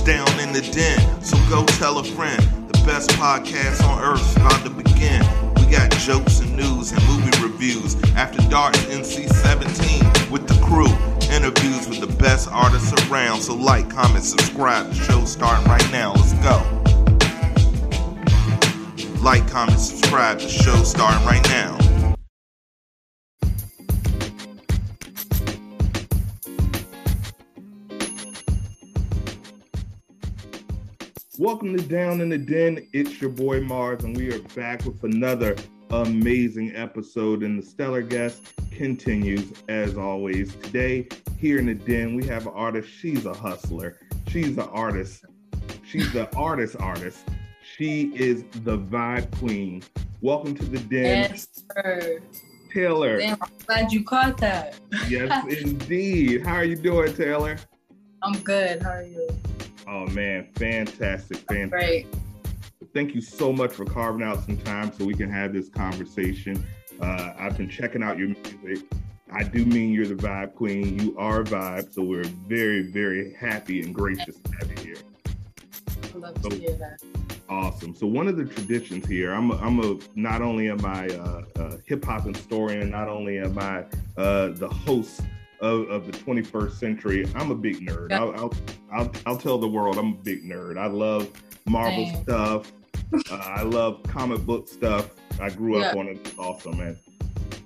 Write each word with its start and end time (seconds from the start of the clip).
down 0.00 0.28
in 0.40 0.52
the 0.52 0.62
den. 0.72 1.22
So 1.22 1.36
go 1.48 1.64
tell 1.78 1.98
a 1.98 2.04
friend. 2.04 2.40
The 2.68 2.82
best 2.86 3.10
podcast 3.10 3.82
on 3.84 4.02
earth 4.02 4.20
is 4.20 4.36
about 4.36 4.62
to 4.64 4.70
begin. 4.70 5.20
We 5.56 5.70
got 5.70 5.90
jokes 5.92 6.40
and 6.40 6.56
news 6.56 6.92
and 6.92 7.02
movie 7.06 7.30
reviews. 7.42 7.96
After 8.14 8.40
Dark 8.48 8.74
NC 8.74 9.28
17 9.28 10.30
with 10.30 10.46
the 10.46 10.58
crew. 10.64 10.88
Interviews 11.34 11.88
with 11.88 12.00
the 12.00 12.14
best 12.18 12.48
artists 12.50 12.92
around. 13.08 13.42
So 13.42 13.54
like, 13.54 13.90
comment, 13.90 14.24
subscribe. 14.24 14.88
The 14.88 14.94
show's 14.94 15.32
starting 15.32 15.66
right 15.66 15.90
now. 15.92 16.12
Let's 16.12 16.32
go. 16.34 16.62
Like, 19.22 19.46
comment, 19.48 19.78
subscribe. 19.78 20.40
The 20.40 20.48
show's 20.48 20.90
starting 20.90 21.26
right 21.26 21.44
now. 21.48 21.89
Welcome 31.40 31.74
to 31.74 31.82
Down 31.82 32.20
in 32.20 32.28
the 32.28 32.36
Den. 32.36 32.86
It's 32.92 33.18
your 33.18 33.30
boy 33.30 33.62
Mars, 33.62 34.04
and 34.04 34.14
we 34.14 34.30
are 34.30 34.42
back 34.54 34.84
with 34.84 35.02
another 35.04 35.56
amazing 35.88 36.76
episode. 36.76 37.42
And 37.42 37.58
the 37.58 37.66
stellar 37.66 38.02
guest 38.02 38.52
continues 38.70 39.50
as 39.66 39.96
always. 39.96 40.54
Today, 40.56 41.08
here 41.38 41.58
in 41.58 41.64
the 41.64 41.74
den, 41.74 42.14
we 42.14 42.26
have 42.26 42.46
an 42.46 42.52
artist. 42.54 42.90
She's 42.90 43.24
a 43.24 43.32
hustler. 43.32 43.96
She's 44.28 44.58
an 44.58 44.68
artist. 44.68 45.24
She's 45.82 46.12
the 46.12 46.28
artist 46.36 46.76
artist. 46.78 47.26
She 47.62 48.14
is 48.14 48.44
the 48.62 48.76
vibe 48.76 49.34
queen. 49.38 49.82
Welcome 50.20 50.54
to 50.56 50.64
the 50.66 50.78
den. 50.78 51.30
Yes, 51.30 51.48
sir. 51.74 52.20
Taylor. 52.70 53.18
Damn, 53.18 53.38
I'm 53.40 53.50
glad 53.66 53.92
you 53.92 54.04
caught 54.04 54.36
that. 54.42 54.78
Yes, 55.08 55.42
indeed. 55.62 56.44
How 56.44 56.56
are 56.56 56.64
you 56.64 56.76
doing, 56.76 57.14
Taylor? 57.14 57.56
I'm 58.22 58.38
good. 58.40 58.82
How 58.82 58.90
are 58.90 59.04
you? 59.04 59.26
Oh 59.92 60.06
man, 60.06 60.46
fantastic, 60.54 61.38
fantastic. 61.38 61.70
Great. 61.70 62.06
Thank 62.94 63.12
you 63.12 63.20
so 63.20 63.52
much 63.52 63.72
for 63.72 63.84
carving 63.84 64.22
out 64.22 64.44
some 64.44 64.56
time 64.58 64.92
so 64.96 65.04
we 65.04 65.14
can 65.14 65.28
have 65.28 65.52
this 65.52 65.68
conversation. 65.68 66.64
Uh, 67.00 67.32
I've 67.36 67.56
been 67.56 67.68
checking 67.68 68.00
out 68.00 68.16
your 68.16 68.28
music. 68.28 68.86
I 69.32 69.42
do 69.42 69.64
mean 69.64 69.92
you're 69.92 70.06
the 70.06 70.14
vibe 70.14 70.54
queen. 70.54 70.96
You 71.00 71.18
are 71.18 71.40
a 71.40 71.44
vibe, 71.44 71.92
so 71.92 72.02
we're 72.02 72.22
very, 72.22 72.82
very 72.82 73.34
happy 73.34 73.82
and 73.82 73.92
gracious 73.92 74.36
to 74.36 74.52
have 74.52 74.70
you 74.70 74.94
here. 74.94 74.96
I 76.14 76.18
love 76.18 76.40
to 76.42 76.54
hear 76.54 76.74
that. 76.74 77.02
Awesome. 77.48 77.92
So 77.96 78.06
one 78.06 78.28
of 78.28 78.36
the 78.36 78.44
traditions 78.44 79.06
here, 79.06 79.32
I'm 79.32 79.50
a, 79.50 79.56
I'm 79.56 79.80
a 79.80 79.98
not 80.14 80.40
only 80.40 80.70
am 80.70 80.84
I 80.84 81.06
a, 81.06 81.42
a 81.56 81.78
hip 81.84 82.04
hop 82.04 82.26
historian, 82.26 82.90
not 82.90 83.08
only 83.08 83.38
am 83.38 83.58
I 83.58 83.86
uh, 84.16 84.50
the 84.50 84.68
host 84.68 85.22
of, 85.60 85.88
of 85.90 86.06
the 86.06 86.12
21st 86.12 86.72
century, 86.72 87.26
I'm 87.34 87.50
a 87.50 87.54
big 87.54 87.80
nerd. 87.80 88.12
I'll, 88.12 88.32
I'll, 88.34 88.54
I'll 88.92 89.12
I'll 89.26 89.36
tell 89.36 89.58
the 89.58 89.68
world 89.68 89.98
I'm 89.98 90.12
a 90.14 90.16
big 90.16 90.44
nerd. 90.44 90.78
I 90.78 90.86
love 90.86 91.30
Marvel 91.66 92.06
Same. 92.06 92.22
stuff. 92.22 92.72
Uh, 93.30 93.34
I 93.36 93.62
love 93.62 94.02
comic 94.04 94.40
book 94.46 94.68
stuff. 94.68 95.10
I 95.40 95.50
grew 95.50 95.78
up 95.82 95.94
Yeah. 95.94 96.00
on 96.00 96.06
it. 96.08 96.18
It's 96.24 96.38
awesome, 96.38 96.78
man. 96.78 96.96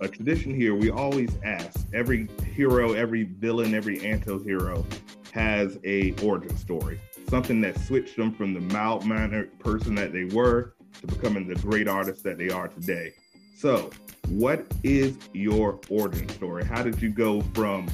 A 0.00 0.08
tradition 0.08 0.54
here, 0.54 0.74
we 0.74 0.90
always 0.90 1.30
ask 1.44 1.86
every 1.94 2.28
hero, 2.52 2.92
every 2.94 3.24
villain, 3.24 3.74
every 3.74 4.04
anti-hero 4.04 4.84
has 5.32 5.78
a 5.84 6.12
origin 6.22 6.56
story. 6.56 7.00
Something 7.28 7.60
that 7.62 7.78
switched 7.80 8.16
them 8.16 8.32
from 8.32 8.54
the 8.54 8.60
mild-mannered 8.60 9.58
person 9.60 9.94
that 9.96 10.12
they 10.12 10.24
were 10.24 10.74
to 11.00 11.06
becoming 11.06 11.46
the 11.46 11.54
great 11.56 11.88
artist 11.88 12.22
that 12.24 12.38
they 12.38 12.48
are 12.50 12.68
today. 12.68 13.12
So, 13.56 13.90
what 14.28 14.66
is 14.82 15.16
your 15.32 15.78
origin 15.88 16.28
story? 16.28 16.64
How 16.64 16.82
did 16.82 17.00
you 17.00 17.10
go 17.10 17.42
from 17.54 17.88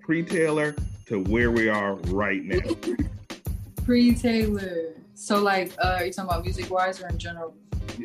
pre-Taylor 0.00 0.74
to 1.06 1.22
where 1.24 1.50
we 1.50 1.68
are 1.68 1.94
right 1.94 2.42
now? 2.42 2.60
Pre 3.84 4.14
Taylor. 4.14 4.94
So, 5.14 5.40
like, 5.40 5.72
uh, 5.82 5.96
are 5.98 6.06
you 6.06 6.12
talking 6.12 6.30
about 6.30 6.44
music 6.44 6.70
wise 6.70 7.02
or 7.02 7.08
in 7.08 7.18
general? 7.18 7.54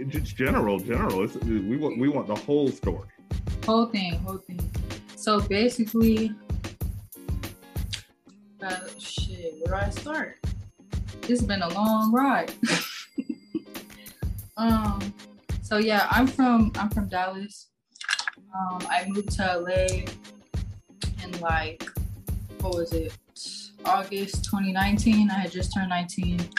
Just 0.07 0.35
general, 0.35 0.79
general. 0.79 1.23
It's, 1.23 1.35
we 1.35 1.77
want 1.77 1.97
we 1.99 2.09
want 2.09 2.27
the 2.27 2.35
whole 2.35 2.69
story. 2.69 3.07
Whole 3.65 3.85
thing, 3.85 4.15
whole 4.19 4.37
thing. 4.37 4.59
So, 5.15 5.39
basically, 5.39 6.33
uh, 8.61 8.79
shit, 8.99 9.55
where 9.61 9.79
do 9.79 9.85
I 9.85 9.89
start? 9.89 10.39
It's 11.23 11.41
been 11.41 11.61
a 11.61 11.69
long 11.69 12.11
ride. 12.11 12.53
um, 14.57 15.13
so 15.67 15.79
yeah, 15.79 16.07
I'm 16.09 16.27
from 16.27 16.71
I'm 16.75 16.89
from 16.89 17.09
Dallas. 17.09 17.67
Um, 18.37 18.87
I 18.89 19.05
moved 19.09 19.31
to 19.31 19.43
LA 19.43 20.05
in 21.21 21.39
like 21.41 21.83
what 22.61 22.75
was 22.75 22.93
it? 22.93 23.13
August 23.83 24.45
2019. 24.45 25.29
I 25.29 25.33
had 25.33 25.51
just 25.51 25.73
turned 25.73 25.89
19. 25.89 26.49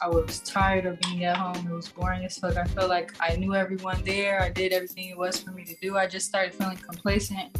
I 0.00 0.08
was 0.08 0.38
tired 0.40 0.86
of 0.86 1.00
being 1.00 1.24
at 1.24 1.36
home. 1.36 1.66
It 1.66 1.74
was 1.74 1.88
boring 1.88 2.24
as 2.24 2.38
fuck. 2.38 2.56
I 2.56 2.64
felt 2.66 2.88
like 2.88 3.12
I 3.20 3.34
knew 3.34 3.56
everyone 3.56 4.00
there. 4.04 4.40
I 4.40 4.48
did 4.48 4.72
everything 4.72 5.08
it 5.08 5.18
was 5.18 5.40
for 5.40 5.50
me 5.50 5.64
to 5.64 5.74
do. 5.82 5.98
I 5.98 6.06
just 6.06 6.26
started 6.28 6.54
feeling 6.54 6.76
complacent. 6.76 7.50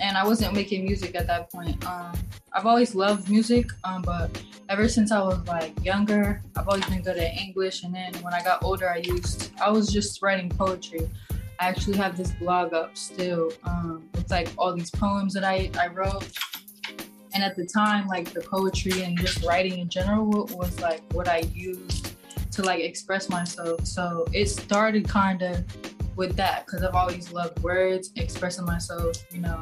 And 0.00 0.16
I 0.16 0.24
wasn't 0.24 0.54
making 0.54 0.84
music 0.84 1.14
at 1.14 1.26
that 1.26 1.50
point. 1.52 1.84
Um, 1.86 2.12
I've 2.52 2.66
always 2.66 2.94
loved 2.94 3.30
music, 3.30 3.66
um, 3.84 4.02
but 4.02 4.30
ever 4.68 4.88
since 4.88 5.12
I 5.12 5.20
was 5.20 5.46
like 5.46 5.72
younger, 5.84 6.42
I've 6.56 6.66
always 6.68 6.84
been 6.86 7.02
good 7.02 7.18
at 7.18 7.34
English. 7.36 7.84
And 7.84 7.94
then 7.94 8.14
when 8.22 8.34
I 8.34 8.42
got 8.42 8.64
older, 8.64 8.88
I 8.88 8.98
used, 8.98 9.52
I 9.60 9.70
was 9.70 9.92
just 9.92 10.22
writing 10.22 10.48
poetry. 10.48 11.10
I 11.60 11.68
actually 11.68 11.96
have 11.98 12.16
this 12.16 12.32
blog 12.32 12.72
up 12.74 12.96
still 12.96 13.52
um, 13.64 14.08
with 14.14 14.30
like 14.30 14.48
all 14.58 14.74
these 14.74 14.90
poems 14.90 15.34
that 15.34 15.44
I, 15.44 15.70
I 15.78 15.88
wrote. 15.88 16.26
And 17.34 17.42
at 17.42 17.56
the 17.56 17.64
time, 17.64 18.08
like 18.08 18.32
the 18.32 18.40
poetry 18.40 19.02
and 19.02 19.18
just 19.18 19.44
writing 19.44 19.78
in 19.78 19.88
general 19.88 20.48
was 20.52 20.80
like 20.80 21.02
what 21.12 21.28
I 21.28 21.40
used 21.54 22.14
to 22.52 22.62
like 22.62 22.80
express 22.80 23.28
myself. 23.28 23.86
So 23.86 24.26
it 24.32 24.46
started 24.46 25.08
kind 25.08 25.42
of 25.42 25.64
with 26.16 26.36
that 26.36 26.66
because 26.66 26.82
I've 26.82 26.94
always 26.94 27.32
loved 27.32 27.62
words, 27.62 28.10
expressing 28.16 28.64
myself, 28.64 29.16
you 29.32 29.40
know. 29.40 29.60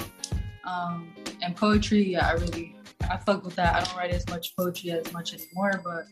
Um, 0.64 1.12
and 1.42 1.56
poetry, 1.56 2.12
yeah, 2.12 2.28
I 2.28 2.32
really, 2.32 2.76
I 3.10 3.16
fuck 3.16 3.44
with 3.44 3.56
that. 3.56 3.74
I 3.74 3.84
don't 3.84 3.96
write 3.96 4.10
as 4.10 4.28
much 4.28 4.56
poetry 4.56 4.92
as 4.92 5.12
much 5.12 5.34
anymore, 5.34 5.80
but 5.82 6.06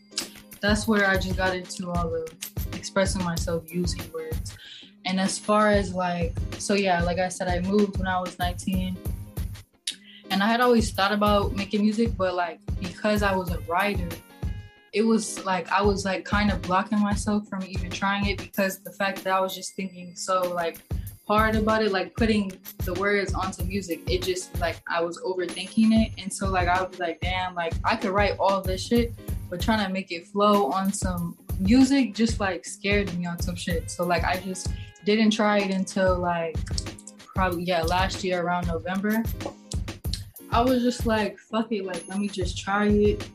that's 0.60 0.88
where 0.88 1.08
I 1.08 1.16
just 1.16 1.36
got 1.36 1.54
into 1.54 1.90
all 1.90 2.10
the 2.10 2.30
expressing 2.72 3.22
myself 3.24 3.64
using 3.72 4.02
words. 4.12 4.56
And 5.04 5.20
as 5.20 5.38
far 5.38 5.70
as 5.70 5.94
like, 5.94 6.36
so 6.58 6.74
yeah, 6.74 7.02
like 7.02 7.18
I 7.18 7.28
said, 7.28 7.48
I 7.48 7.60
moved 7.60 7.98
when 7.98 8.06
I 8.06 8.20
was 8.20 8.38
19 8.38 8.96
and 10.30 10.42
I 10.42 10.46
had 10.46 10.60
always 10.60 10.90
thought 10.90 11.12
about 11.12 11.54
making 11.54 11.82
music, 11.82 12.16
but 12.16 12.34
like 12.34 12.60
because 12.80 13.22
I 13.22 13.34
was 13.34 13.50
a 13.50 13.58
writer, 13.60 14.08
it 14.92 15.02
was 15.02 15.44
like 15.44 15.70
I 15.70 15.82
was 15.82 16.04
like 16.04 16.24
kind 16.24 16.50
of 16.50 16.60
blocking 16.62 17.00
myself 17.00 17.48
from 17.48 17.64
even 17.64 17.90
trying 17.90 18.26
it 18.26 18.38
because 18.38 18.80
the 18.80 18.92
fact 18.92 19.24
that 19.24 19.32
I 19.32 19.40
was 19.40 19.54
just 19.54 19.74
thinking 19.74 20.14
so 20.14 20.42
like 20.54 20.80
hard 21.28 21.54
about 21.54 21.82
it, 21.82 21.92
like 21.92 22.16
putting 22.16 22.50
the 22.84 22.94
words 22.94 23.34
onto 23.34 23.62
music, 23.64 24.00
it 24.10 24.22
just 24.22 24.58
like 24.60 24.80
I 24.88 25.02
was 25.02 25.20
overthinking 25.20 25.92
it. 25.92 26.12
And 26.16 26.32
so 26.32 26.48
like 26.48 26.68
I 26.68 26.82
was 26.82 26.98
like, 26.98 27.20
damn, 27.20 27.54
like 27.54 27.74
I 27.84 27.96
could 27.96 28.10
write 28.10 28.36
all 28.40 28.62
this 28.62 28.82
shit, 28.82 29.12
but 29.50 29.60
trying 29.60 29.86
to 29.86 29.92
make 29.92 30.10
it 30.10 30.26
flow 30.26 30.72
on 30.72 30.90
some 30.90 31.36
music 31.60 32.14
just 32.14 32.40
like 32.40 32.64
scared 32.64 33.16
me 33.18 33.26
on 33.26 33.38
some 33.40 33.56
shit. 33.56 33.90
So 33.90 34.06
like 34.06 34.24
I 34.24 34.38
just 34.38 34.68
didn't 35.04 35.30
try 35.30 35.58
it 35.58 35.70
until 35.70 36.18
like 36.18 36.56
probably 37.34 37.64
yeah, 37.64 37.82
last 37.82 38.24
year 38.24 38.42
around 38.42 38.66
November. 38.66 39.22
I 40.50 40.62
was 40.62 40.82
just 40.82 41.04
like, 41.04 41.38
fuck 41.38 41.70
it, 41.72 41.84
like 41.84 42.08
let 42.08 42.18
me 42.18 42.28
just 42.28 42.56
try 42.56 42.86
it. 42.86 43.28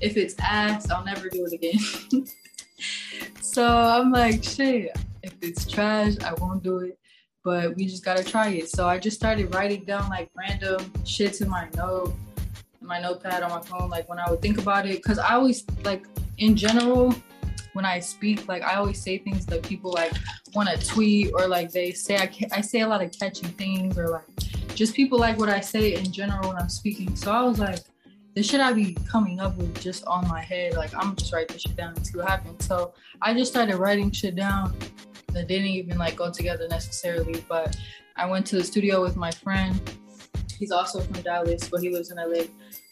If 0.00 0.16
it's 0.16 0.36
ass, 0.38 0.88
I'll 0.88 1.04
never 1.04 1.28
do 1.28 1.46
it 1.46 1.52
again. 1.52 2.26
so 3.42 3.66
I'm 3.66 4.12
like, 4.12 4.44
shit, 4.44 4.96
if 5.24 5.34
it's 5.42 5.66
trash, 5.66 6.14
I 6.24 6.32
won't 6.34 6.62
do 6.62 6.78
it. 6.78 6.99
But 7.50 7.74
we 7.74 7.86
just 7.86 8.04
gotta 8.04 8.22
try 8.22 8.50
it. 8.50 8.68
So 8.68 8.86
I 8.86 8.96
just 8.96 9.16
started 9.16 9.52
writing 9.52 9.82
down 9.82 10.08
like 10.08 10.30
random 10.36 10.92
shit 11.04 11.32
to 11.34 11.46
my 11.46 11.68
note, 11.74 12.14
my 12.80 13.00
notepad 13.00 13.42
on 13.42 13.50
my 13.50 13.60
phone, 13.60 13.90
like 13.90 14.08
when 14.08 14.20
I 14.20 14.30
would 14.30 14.40
think 14.40 14.58
about 14.58 14.86
it. 14.86 15.02
Cause 15.02 15.18
I 15.18 15.34
always 15.34 15.64
like 15.82 16.04
in 16.38 16.54
general, 16.54 17.12
when 17.72 17.84
I 17.84 17.98
speak, 17.98 18.46
like 18.46 18.62
I 18.62 18.76
always 18.76 19.02
say 19.02 19.18
things 19.18 19.46
that 19.46 19.64
people 19.64 19.90
like 19.90 20.12
want 20.54 20.68
to 20.68 20.86
tweet 20.86 21.32
or 21.34 21.48
like 21.48 21.72
they 21.72 21.90
say 21.90 22.18
I, 22.18 22.30
I 22.52 22.60
say 22.60 22.82
a 22.82 22.86
lot 22.86 23.02
of 23.02 23.10
catchy 23.10 23.48
things 23.48 23.98
or 23.98 24.06
like 24.10 24.28
just 24.76 24.94
people 24.94 25.18
like 25.18 25.36
what 25.36 25.48
I 25.48 25.58
say 25.58 25.94
in 25.94 26.12
general 26.12 26.50
when 26.50 26.56
I'm 26.56 26.68
speaking. 26.68 27.16
So 27.16 27.32
I 27.32 27.42
was 27.42 27.58
like, 27.58 27.80
the 28.36 28.44
shit 28.44 28.60
I 28.60 28.72
be 28.72 28.96
coming 29.08 29.40
up 29.40 29.56
with 29.56 29.80
just 29.80 30.04
on 30.04 30.28
my 30.28 30.40
head, 30.40 30.74
like 30.74 30.94
I'm 30.94 31.16
just 31.16 31.32
write 31.32 31.48
this 31.48 31.62
shit 31.62 31.74
down 31.74 31.94
and 31.96 32.06
see 32.06 32.16
what 32.16 32.28
happens. 32.28 32.64
So 32.64 32.94
I 33.20 33.34
just 33.34 33.50
started 33.50 33.74
writing 33.74 34.12
shit 34.12 34.36
down 34.36 34.72
that 35.32 35.48
didn't 35.48 35.68
even 35.68 35.98
like 35.98 36.16
go 36.16 36.30
together 36.30 36.66
necessarily. 36.68 37.44
But 37.48 37.76
I 38.16 38.26
went 38.26 38.46
to 38.48 38.56
the 38.56 38.64
studio 38.64 39.02
with 39.02 39.16
my 39.16 39.30
friend. 39.30 39.80
He's 40.58 40.70
also 40.70 41.00
from 41.00 41.22
Dallas, 41.22 41.68
but 41.68 41.80
he 41.80 41.90
lives 41.90 42.10
in 42.10 42.18
LA. 42.18 42.44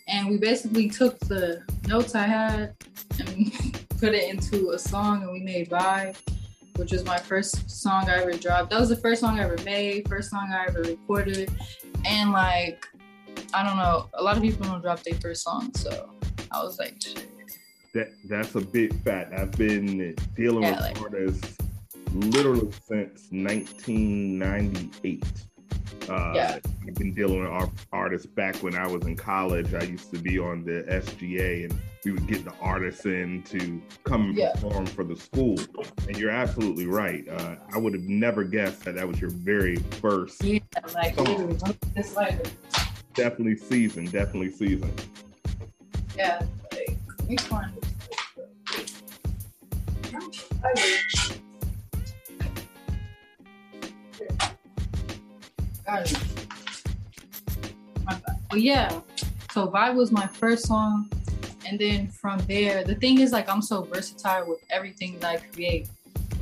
And 0.09 0.29
we 0.29 0.39
basically 0.39 0.89
took 0.89 1.19
the 1.21 1.63
notes 1.87 2.15
I 2.15 2.27
had 2.27 2.75
and 3.19 3.53
put 4.01 4.15
it 4.15 4.33
into 4.33 4.71
a 4.71 4.79
song 4.79 5.23
and 5.23 5.33
we 5.33 5.41
made 5.41 5.69
Vibe, 5.69 6.17
which 6.77 6.93
was 6.93 7.05
my 7.05 7.19
first 7.19 7.71
song 7.71 8.09
I 8.09 8.23
ever 8.23 8.33
dropped. 8.33 8.71
That 8.71 8.81
was 8.81 8.89
the 8.89 8.97
first 8.97 9.21
song 9.21 9.39
I 9.39 9.45
ever 9.45 9.63
made, 9.65 10.09
first 10.09 10.31
song 10.31 10.49
I 10.51 10.65
ever 10.67 10.81
recorded. 10.83 11.51
And 12.07 12.33
like, 12.33 12.87
I 13.53 13.63
don't 13.63 13.77
know, 13.77 14.09
a 14.15 14.23
lot 14.23 14.37
of 14.37 14.43
people 14.43 14.67
don't 14.67 14.81
drop 14.81 15.03
their 15.03 15.21
first 15.21 15.43
song. 15.43 15.75
So 15.75 16.11
I 16.51 16.63
was 16.63 16.79
like, 16.79 17.03
shit. 17.03 17.27
That 17.95 18.09
that's 18.25 18.55
a 18.55 18.61
big 18.61 18.95
fact. 19.03 19.33
I've 19.33 19.53
been 19.53 20.15
dealing 20.37 20.63
yeah, 20.63 20.73
with 20.73 20.81
like, 20.81 21.01
artists 21.01 21.57
literally 22.13 22.71
since 22.87 23.29
1998. 23.31 25.25
Uh, 26.09 26.33
yeah. 26.35 26.59
I've 26.87 26.95
been 26.95 27.13
dealing 27.13 27.41
with 27.41 27.71
artists 27.93 28.27
back 28.27 28.57
when 28.57 28.75
I 28.75 28.87
was 28.87 29.05
in 29.05 29.15
college. 29.15 29.75
I 29.75 29.83
used 29.83 30.11
to 30.13 30.19
be 30.19 30.39
on 30.39 30.65
the 30.65 30.85
SGA, 30.89 31.65
and 31.65 31.79
we 32.05 32.13
would 32.13 32.27
get 32.27 32.45
the 32.45 32.55
artists 32.61 33.05
in 33.05 33.43
to 33.45 33.83
come 34.05 34.31
and 34.31 34.37
yeah. 34.37 34.53
perform 34.53 34.87
for 34.87 35.05
the 35.05 35.17
school. 35.17 35.59
And 36.07 36.17
you're 36.17 36.31
absolutely 36.31 36.87
right. 36.87 37.29
Uh, 37.29 37.57
I 37.75 37.79
would 37.79 37.93
have 37.93 38.05
never 38.05 38.45
guessed 38.45 38.85
that 38.85 38.95
that 38.95 39.07
was 39.07 39.21
your 39.21 39.31
very 39.31 39.77
first. 39.77 40.43
Yeah, 40.43 40.61
like 40.95 41.15
song. 41.15 41.59
definitely 43.15 43.57
seasoned. 43.57 44.11
Definitely 44.13 44.53
seasoned. 44.53 45.03
Yeah, 46.17 46.43
like 46.73 46.97
which 47.27 47.51
one? 47.51 47.75
But 55.89 58.61
yeah, 58.61 59.01
so 59.53 59.69
Vibe 59.69 59.95
was 59.95 60.13
my 60.13 60.27
first 60.27 60.67
song. 60.67 61.11
And 61.67 61.79
then 61.79 62.09
from 62.09 62.39
there, 62.41 62.85
the 62.85 62.95
thing 62.95 63.21
is 63.21 63.33
like 63.33 63.49
I'm 63.49 63.63
so 63.63 63.83
versatile 63.83 64.47
with 64.47 64.61
everything 64.71 65.19
that 65.21 65.31
I 65.31 65.37
create, 65.37 65.89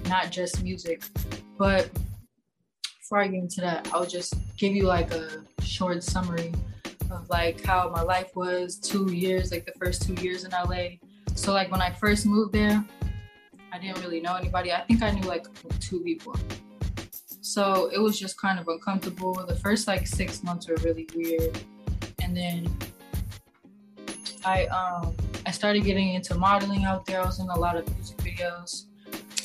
not 0.08 0.30
just 0.30 0.62
music. 0.62 1.04
But 1.56 1.90
before 2.98 3.20
I 3.20 3.28
get 3.28 3.38
into 3.38 3.60
that, 3.60 3.88
I'll 3.92 4.06
just 4.06 4.34
give 4.56 4.74
you 4.74 4.84
like 4.84 5.12
a 5.12 5.44
short 5.62 6.02
summary 6.02 6.52
of 7.10 7.28
like 7.30 7.64
how 7.64 7.88
my 7.90 8.02
life 8.02 8.34
was 8.34 8.76
two 8.76 9.12
years, 9.12 9.52
like 9.52 9.64
the 9.64 9.72
first 9.78 10.02
two 10.02 10.14
years 10.14 10.44
in 10.44 10.50
LA. 10.50 10.98
So 11.34 11.52
like 11.52 11.70
when 11.70 11.80
I 11.80 11.90
first 11.90 12.26
moved 12.26 12.52
there, 12.52 12.84
I 13.72 13.78
didn't 13.78 14.00
really 14.00 14.20
know 14.20 14.34
anybody. 14.34 14.72
I 14.72 14.82
think 14.82 15.02
I 15.02 15.10
knew 15.10 15.22
like 15.22 15.46
two 15.80 16.00
people. 16.00 16.36
So 17.46 17.90
it 17.94 17.98
was 17.98 18.18
just 18.18 18.36
kind 18.40 18.58
of 18.58 18.66
uncomfortable. 18.66 19.32
The 19.32 19.54
first 19.54 19.86
like 19.86 20.04
six 20.04 20.42
months 20.42 20.68
were 20.68 20.74
really 20.82 21.08
weird. 21.14 21.56
And 22.20 22.36
then 22.36 22.76
I 24.44 24.66
um 24.66 25.14
I 25.46 25.52
started 25.52 25.84
getting 25.84 26.14
into 26.14 26.34
modeling 26.34 26.84
out 26.84 27.06
there. 27.06 27.22
I 27.22 27.24
was 27.24 27.38
in 27.38 27.48
a 27.48 27.56
lot 27.56 27.76
of 27.76 27.88
music 27.94 28.16
videos. 28.16 28.86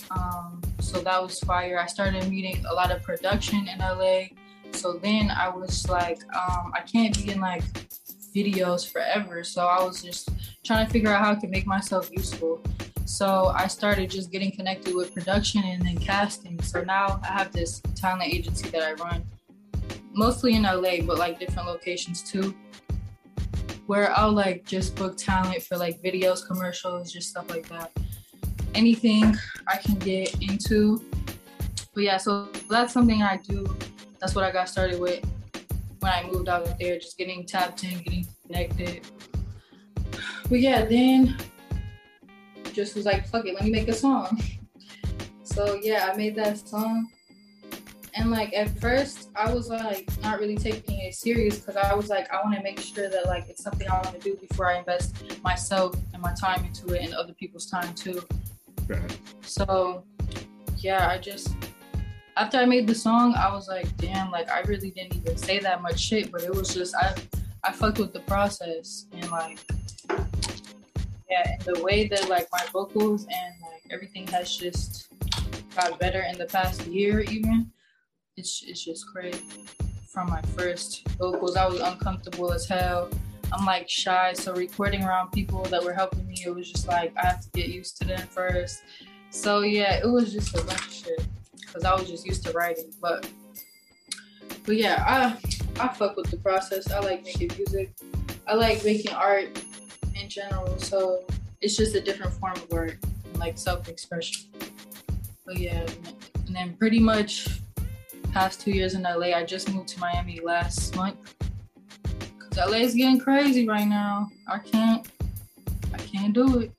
Um, 0.10 0.64
so 0.80 1.00
that 1.00 1.22
was 1.22 1.40
fire. 1.42 1.80
I 1.80 1.86
started 1.86 2.28
meeting 2.28 2.66
a 2.66 2.74
lot 2.74 2.92
of 2.92 3.04
production 3.04 3.68
in 3.68 3.78
LA. 3.78 4.30
So 4.72 4.94
then 4.94 5.30
I 5.30 5.48
was 5.50 5.88
like, 5.88 6.24
um, 6.36 6.74
I 6.74 6.82
can't 6.82 7.16
be 7.16 7.32
in 7.32 7.40
like 7.40 7.64
videos 8.36 8.92
forever. 8.92 9.44
So 9.44 9.68
I 9.68 9.84
was 9.84 10.02
just 10.02 10.30
trying 10.66 10.88
to 10.88 10.92
figure 10.92 11.12
out 11.12 11.24
how 11.24 11.32
I 11.34 11.36
could 11.36 11.52
make 11.52 11.68
myself 11.68 12.10
useful. 12.12 12.64
So 13.12 13.48
I 13.54 13.68
started 13.68 14.10
just 14.10 14.32
getting 14.32 14.52
connected 14.52 14.96
with 14.96 15.14
production 15.14 15.62
and 15.66 15.86
then 15.86 15.98
casting. 15.98 16.60
So 16.62 16.82
now 16.82 17.20
I 17.24 17.28
have 17.28 17.52
this 17.52 17.82
talent 17.94 18.34
agency 18.34 18.70
that 18.70 18.84
I 18.84 18.94
run, 18.94 19.26
mostly 20.14 20.56
in 20.56 20.64
LA, 20.64 21.02
but 21.06 21.18
like 21.18 21.38
different 21.38 21.68
locations 21.68 22.24
too, 22.24 22.56
where 23.86 24.18
I'll 24.18 24.32
like 24.32 24.66
just 24.66 24.96
book 24.96 25.18
talent 25.18 25.62
for 25.62 25.76
like 25.78 26.02
videos, 26.02 26.48
commercials, 26.48 27.12
just 27.12 27.30
stuff 27.30 27.50
like 27.50 27.68
that. 27.68 27.92
Anything 28.76 29.36
I 29.68 29.76
can 29.76 29.96
get 29.96 30.42
into. 30.42 31.04
But 31.94 32.04
yeah, 32.04 32.16
so 32.16 32.46
that's 32.70 32.94
something 32.94 33.22
I 33.22 33.38
do. 33.44 33.76
That's 34.20 34.36
what 34.36 34.46
I 34.46 34.52
got 34.52 34.70
started 34.70 35.02
with 35.02 35.22
when 36.00 36.14
I 36.14 36.24
moved 36.32 36.48
out 36.48 36.80
there, 36.80 36.98
just 36.98 37.18
getting 37.18 37.46
tapped 37.46 37.84
in, 37.84 38.00
getting 38.04 38.26
connected. 38.48 39.06
But 40.50 40.62
yeah, 40.62 40.86
then 40.86 41.36
just 42.74 42.96
was 42.96 43.06
like, 43.06 43.28
fuck 43.28 43.46
it, 43.46 43.54
let 43.54 43.64
me 43.64 43.72
make 43.72 43.88
a 43.88 43.94
song. 43.94 44.42
So 45.44 45.80
yeah, 45.82 46.10
I 46.12 46.16
made 46.16 46.36
that 46.36 46.58
song. 46.58 47.10
And 48.14 48.30
like 48.30 48.54
at 48.54 48.70
first, 48.80 49.30
I 49.36 49.54
was 49.54 49.70
like 49.70 50.10
not 50.22 50.40
really 50.40 50.58
taking 50.58 51.00
it 51.00 51.14
serious 51.14 51.60
because 51.60 51.78
I 51.78 51.94
was 51.94 52.10
like, 52.10 52.32
I 52.32 52.42
want 52.44 52.56
to 52.56 52.64
make 52.64 52.80
sure 52.80 53.10
that 53.10 53.26
like 53.26 53.48
it's 53.50 53.64
something 53.64 53.88
I 53.88 53.94
want 53.94 54.14
to 54.14 54.20
do 54.20 54.36
before 54.36 54.72
I 54.72 54.80
invest 54.80 55.16
myself 55.44 55.96
and 56.14 56.22
my 56.22 56.34
time 56.34 56.66
into 56.66 56.94
it 56.94 57.04
and 57.04 57.14
other 57.14 57.34
people's 57.34 57.70
time 57.70 57.94
too. 57.94 58.22
Okay. 58.90 59.02
So 59.42 60.04
yeah, 60.78 61.10
I 61.10 61.18
just 61.18 61.56
after 62.38 62.58
I 62.58 62.66
made 62.66 62.88
the 62.88 62.96
song, 62.96 63.34
I 63.36 63.54
was 63.54 63.68
like, 63.68 63.96
damn, 63.98 64.32
like 64.32 64.50
I 64.50 64.62
really 64.62 64.92
didn't 64.92 65.16
even 65.16 65.38
say 65.38 65.60
that 65.60 65.82
much 65.82 66.00
shit, 66.00 66.32
but 66.32 66.44
it 66.44 66.54
was 66.54 66.74
just 66.74 66.96
I 66.96 67.16
I 67.64 67.72
fucked 67.72 68.00
with 68.00 68.14
the 68.14 68.22
process 68.22 69.06
and 69.12 69.30
like 69.32 69.60
yeah, 71.32 71.54
and 71.54 71.62
the 71.62 71.82
way 71.82 72.08
that 72.10 72.28
like 72.28 72.48
my 72.52 72.64
vocals 72.74 73.24
and 73.24 73.54
like 73.62 73.82
everything 73.90 74.28
has 74.28 74.56
just 74.56 75.08
got 75.76 75.98
better 75.98 76.24
in 76.30 76.38
the 76.38 76.46
past 76.46 76.86
year 76.88 77.22
even. 77.22 77.72
It's 78.38 78.64
it's 78.68 78.84
just 78.84 79.08
crazy. 79.08 79.42
From 80.12 80.30
my 80.30 80.42
first 80.58 81.08
vocals, 81.18 81.56
I 81.56 81.66
was 81.68 81.80
uncomfortable 81.80 82.52
as 82.52 82.68
hell. 82.68 83.10
I'm 83.54 83.66
like 83.66 83.90
shy, 83.90 84.34
so 84.34 84.54
recording 84.54 85.04
around 85.04 85.32
people 85.32 85.64
that 85.64 85.84
were 85.84 85.94
helping 85.94 86.26
me, 86.28 86.36
it 86.46 86.50
was 86.54 86.70
just 86.70 86.88
like 86.88 87.14
I 87.18 87.28
have 87.28 87.42
to 87.42 87.50
get 87.52 87.70
used 87.70 87.98
to 87.98 88.08
them 88.08 88.28
first. 88.28 88.84
So 89.30 89.62
yeah, 89.62 90.00
it 90.04 90.08
was 90.08 90.34
just 90.34 90.54
a 90.56 90.64
bunch 90.66 90.86
of 90.86 90.94
shit 90.94 91.26
because 91.60 91.86
I 91.86 91.94
was 91.94 92.10
just 92.10 92.26
used 92.26 92.46
to 92.46 92.52
writing. 92.52 92.92
But 93.02 93.30
but 94.66 94.76
yeah, 94.76 95.04
I 95.08 95.38
I 95.80 95.88
fuck 95.90 96.18
with 96.18 96.30
the 96.30 96.38
process. 96.38 96.92
I 96.92 97.00
like 97.00 97.24
making 97.24 97.52
music. 97.58 97.92
I 98.48 98.56
like 98.56 98.84
making 98.84 99.14
art 99.14 99.64
in 100.22 100.30
general. 100.30 100.78
So 100.78 101.26
it's 101.62 101.76
just 101.76 101.96
a 101.96 102.02
different 102.02 102.34
form 102.34 102.54
of 102.54 102.72
art, 102.72 102.98
like 103.36 103.58
self-expression. 103.58 104.50
But 105.46 105.58
yeah, 105.58 105.86
and 106.48 106.56
then 106.56 106.76
pretty 106.78 107.00
much 107.00 107.48
past 108.32 108.62
two 108.62 108.72
years 108.72 108.94
in 108.94 109.04
LA. 109.04 109.36
I 109.36 109.44
just 109.44 109.74
moved 109.74 109.90
to 109.90 110.00
Miami 110.00 110.40
last 110.40 110.96
month 110.96 111.36
because 112.38 112.58
LA 112.58 112.78
is 112.78 112.94
getting 112.94 113.20
crazy 113.20 113.68
right 113.68 113.88
now. 113.88 114.30
I 114.48 114.60
can't, 114.60 115.08
I 115.94 115.98
can't 115.98 116.34
do 116.34 116.60
it. 116.60 116.72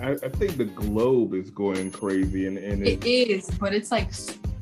I, 0.00 0.12
I 0.12 0.28
think 0.28 0.56
the 0.56 0.66
globe 0.66 1.34
is 1.34 1.50
going 1.50 1.90
crazy, 1.90 2.46
and, 2.46 2.58
and 2.58 2.86
it 2.86 3.04
is, 3.04 3.50
but 3.58 3.74
it's 3.74 3.90
like 3.90 4.10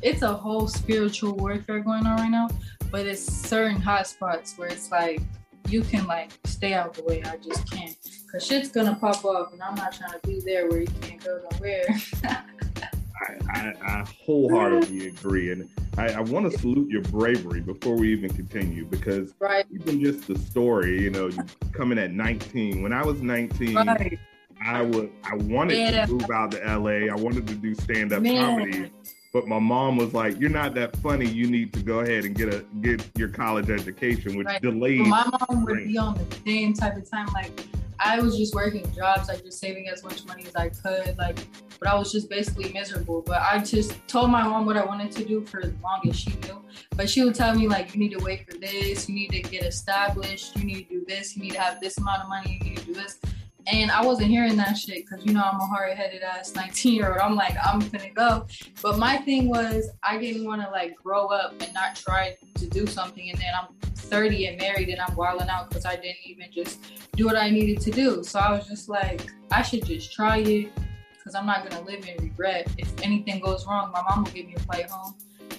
it's 0.03 0.23
a 0.23 0.33
whole 0.33 0.69
spiritual 0.69 1.35
warfare 1.35 1.81
going 1.81 2.07
on 2.07 2.17
right 2.17 2.31
now. 2.31 2.49
But 2.91 3.07
it's 3.07 3.23
certain 3.23 3.81
hotspots 3.81 4.57
where 4.59 4.69
it's 4.69 4.91
like 4.91 5.21
you 5.69 5.83
can 5.83 6.07
like 6.07 6.31
stay 6.45 6.75
out 6.75 6.95
the 6.95 7.03
way. 7.03 7.23
I 7.23 7.37
just 7.37 7.71
can't. 7.71 7.97
Cause 8.31 8.47
shit's 8.47 8.71
gonna 8.71 8.97
pop 8.97 9.25
up 9.25 9.53
and 9.53 9.63
I'm 9.63 9.75
not 9.75 9.93
trying 9.93 10.13
to 10.13 10.27
be 10.27 10.41
there 10.41 10.69
where 10.69 10.81
you 10.81 10.89
can't 11.01 11.23
go 11.23 11.41
nowhere. 11.53 11.85
I, 12.25 13.35
I, 13.51 13.75
I, 13.83 14.05
wholeheartedly 14.25 15.09
agree. 15.09 15.51
And 15.51 15.69
I, 15.97 16.09
I 16.09 16.21
want 16.21 16.51
to 16.51 16.59
salute 16.59 16.91
your 16.91 17.03
bravery 17.03 17.61
before 17.61 17.97
we 17.97 18.13
even 18.13 18.31
continue 18.31 18.85
because 18.85 19.33
right. 19.39 19.65
even 19.73 20.01
just 20.01 20.27
the 20.27 20.39
story, 20.39 21.03
you 21.03 21.11
know, 21.11 21.31
coming 21.73 21.99
at 21.99 22.13
19. 22.13 22.83
When 22.83 22.93
I 22.93 23.03
was 23.05 23.23
19, 23.23 23.75
right. 23.75 24.19
I 24.63 24.83
would 24.83 25.11
I 25.25 25.37
wanted 25.37 25.79
yeah. 25.79 26.07
to 26.07 26.13
move 26.13 26.31
out 26.31 26.53
to 26.53 26.59
LA. 26.59 27.13
I 27.13 27.15
wanted 27.15 27.47
to 27.47 27.55
do 27.55 27.75
stand 27.75 28.13
up 28.13 28.23
comedy 28.23 28.91
but 29.33 29.47
my 29.47 29.59
mom 29.59 29.97
was 29.97 30.15
like, 30.15 30.39
"You're 30.41 30.51
not 30.51 30.75
that 30.75 30.97
funny. 30.97 31.27
You 31.27 31.49
need 31.51 31.73
to 31.75 31.83
go 31.83 32.01
ahead 32.01 32.25
and 32.25 32.35
get 32.35 32.53
a 32.53 32.65
get 32.81 33.09
your 33.17 33.29
college 33.29 33.71
education," 33.71 34.37
which 34.37 34.47
right. 34.47 34.63
delayed. 34.63 35.01
Well, 35.01 35.11
my 35.11 35.39
mom 35.49 35.65
would 35.65 35.85
be 35.85 35.99
on 35.99 36.15
the 36.15 36.37
same 36.45 36.75
type 36.75 36.97
of 36.97 37.11
time. 37.11 37.27
Like 37.35 37.51
I 37.99 38.21
was 38.21 38.37
just 38.37 38.55
working 38.55 38.91
jobs, 38.93 39.29
like 39.29 39.43
just 39.43 39.59
saving 39.59 39.89
as 39.89 40.03
much 40.03 40.25
money 40.27 40.45
as 40.47 40.55
I 40.55 40.69
could, 40.69 41.17
like. 41.19 41.39
But 41.79 41.89
I 41.89 41.95
was 41.95 42.11
just 42.11 42.31
basically 42.31 42.73
miserable. 42.73 43.23
But 43.23 43.43
I 43.43 43.59
just 43.59 43.97
told 44.09 44.31
my 44.31 44.43
mom 44.43 44.67
what 44.67 44.77
I 44.77 44.85
wanted 44.85 45.13
to 45.13 45.25
do 45.25 45.45
for 45.45 45.61
as 45.61 45.73
long 45.83 46.01
as 46.09 46.19
she 46.19 46.31
knew. 46.41 46.63
But 46.97 47.09
she 47.11 47.25
would 47.25 47.35
tell 47.35 47.55
me 47.55 47.69
like, 47.69 47.95
you 47.95 48.01
need 48.01 48.13
to 48.13 48.25
wait 48.25 48.51
for 48.51 48.59
this. 48.59 49.09
You 49.09 49.15
need 49.15 49.31
to 49.33 49.43
get 49.43 49.63
established. 49.65 50.57
You 50.57 50.65
need 50.65 50.89
to 50.89 51.01
do 51.01 51.05
this. 51.07 51.37
You 51.37 51.43
need 51.43 51.53
to 51.53 51.61
have 51.61 51.81
this 51.81 51.99
amount 51.99 52.23
of 52.23 52.29
money. 52.29 52.61
You 52.63 52.71
need 52.71 52.79
to 52.79 52.85
do 52.87 52.95
this. 52.95 53.19
And 53.67 53.91
I 53.91 54.05
wasn't 54.05 54.29
hearing 54.29 54.57
that 54.57 54.79
shit 54.79 55.05
because 55.07 55.27
you 55.27 55.33
know 55.33 55.43
I'm 55.43 55.61
a 55.61 55.67
hard 55.67 55.97
headed 55.97 56.23
ass 56.23 56.55
19 56.55 56.95
year 56.95 57.11
old. 57.11 57.19
I'm 57.19 57.35
like, 57.35 57.57
I'm 57.65 57.81
gonna 57.81 58.11
go. 58.11 58.47
But 58.81 58.99
my 58.99 59.17
thing 59.19 59.49
was 59.49 59.91
I 60.03 60.19
didn't 60.19 60.45
want 60.45 60.63
to 60.63 60.71
like 60.71 60.95
grow 61.03 61.27
up 61.27 61.55
and 61.61 61.73
not 61.75 61.97
try 61.97 62.37
to 62.55 62.67
do 62.67 62.87
something 62.87 63.29
and 63.29 63.39
then 63.39 63.51
I'm 63.61 63.75
30 63.95 64.47
and 64.47 64.59
married 64.59 64.89
and 64.89 65.01
I'm 65.01 65.17
wilding 65.17 65.49
out 65.49 65.69
because 65.69 65.85
I 65.85 65.97
didn't 65.97 66.25
even 66.25 66.53
just 66.53 66.81
do 67.17 67.27
what 67.27 67.37
I 67.37 67.51
needed 67.51 67.81
to 67.83 67.91
do. 67.91 68.23
So 68.23 68.39
I 68.39 68.53
was 68.53 68.69
just 68.69 68.89
like, 68.89 69.27
I 69.51 69.63
should 69.63 69.85
just 69.85 70.13
try 70.13 70.39
it 70.39 70.71
because 71.11 71.35
I'm 71.35 71.47
not 71.47 71.69
gonna 71.69 71.85
live 71.85 72.07
in 72.07 72.23
regret. 72.23 72.69
If 72.79 72.93
anything 73.03 73.41
goes 73.41 73.67
wrong, 73.67 73.91
my 73.91 74.03
mom 74.03 74.25
will 74.25 74.31
give 74.31 74.47
me 74.47 74.55
a 74.55 74.61
flight 74.61 74.89
home 74.89 75.17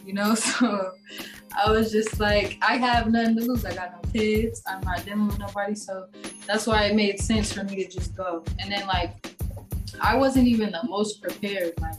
you 0.08 0.14
know? 0.14 0.36
So 0.60 0.92
I 1.56 1.72
was 1.72 1.92
just 1.92 2.20
like, 2.20 2.58
I 2.62 2.78
have 2.78 3.12
nothing 3.12 3.36
to 3.38 3.44
lose. 3.44 3.66
I 3.66 3.74
got 3.74 3.92
no 3.92 4.12
kids. 4.12 4.62
I'm 4.68 4.82
not 4.82 5.04
dealing 5.06 5.28
with 5.28 5.40
nobody. 5.40 5.76
So 5.76 6.08
that's 6.46 6.68
why 6.68 6.84
it 6.84 6.96
made 6.96 7.20
sense 7.20 7.52
for 7.52 7.64
me 7.64 7.84
to 7.84 7.88
just 7.90 8.16
go. 8.16 8.44
And 8.60 8.72
then, 8.72 8.86
like, 8.86 9.12
I 10.00 10.16
wasn't 10.16 10.48
even 10.48 10.72
the 10.72 10.82
most 10.84 11.22
prepared. 11.22 11.74
Like, 11.82 11.96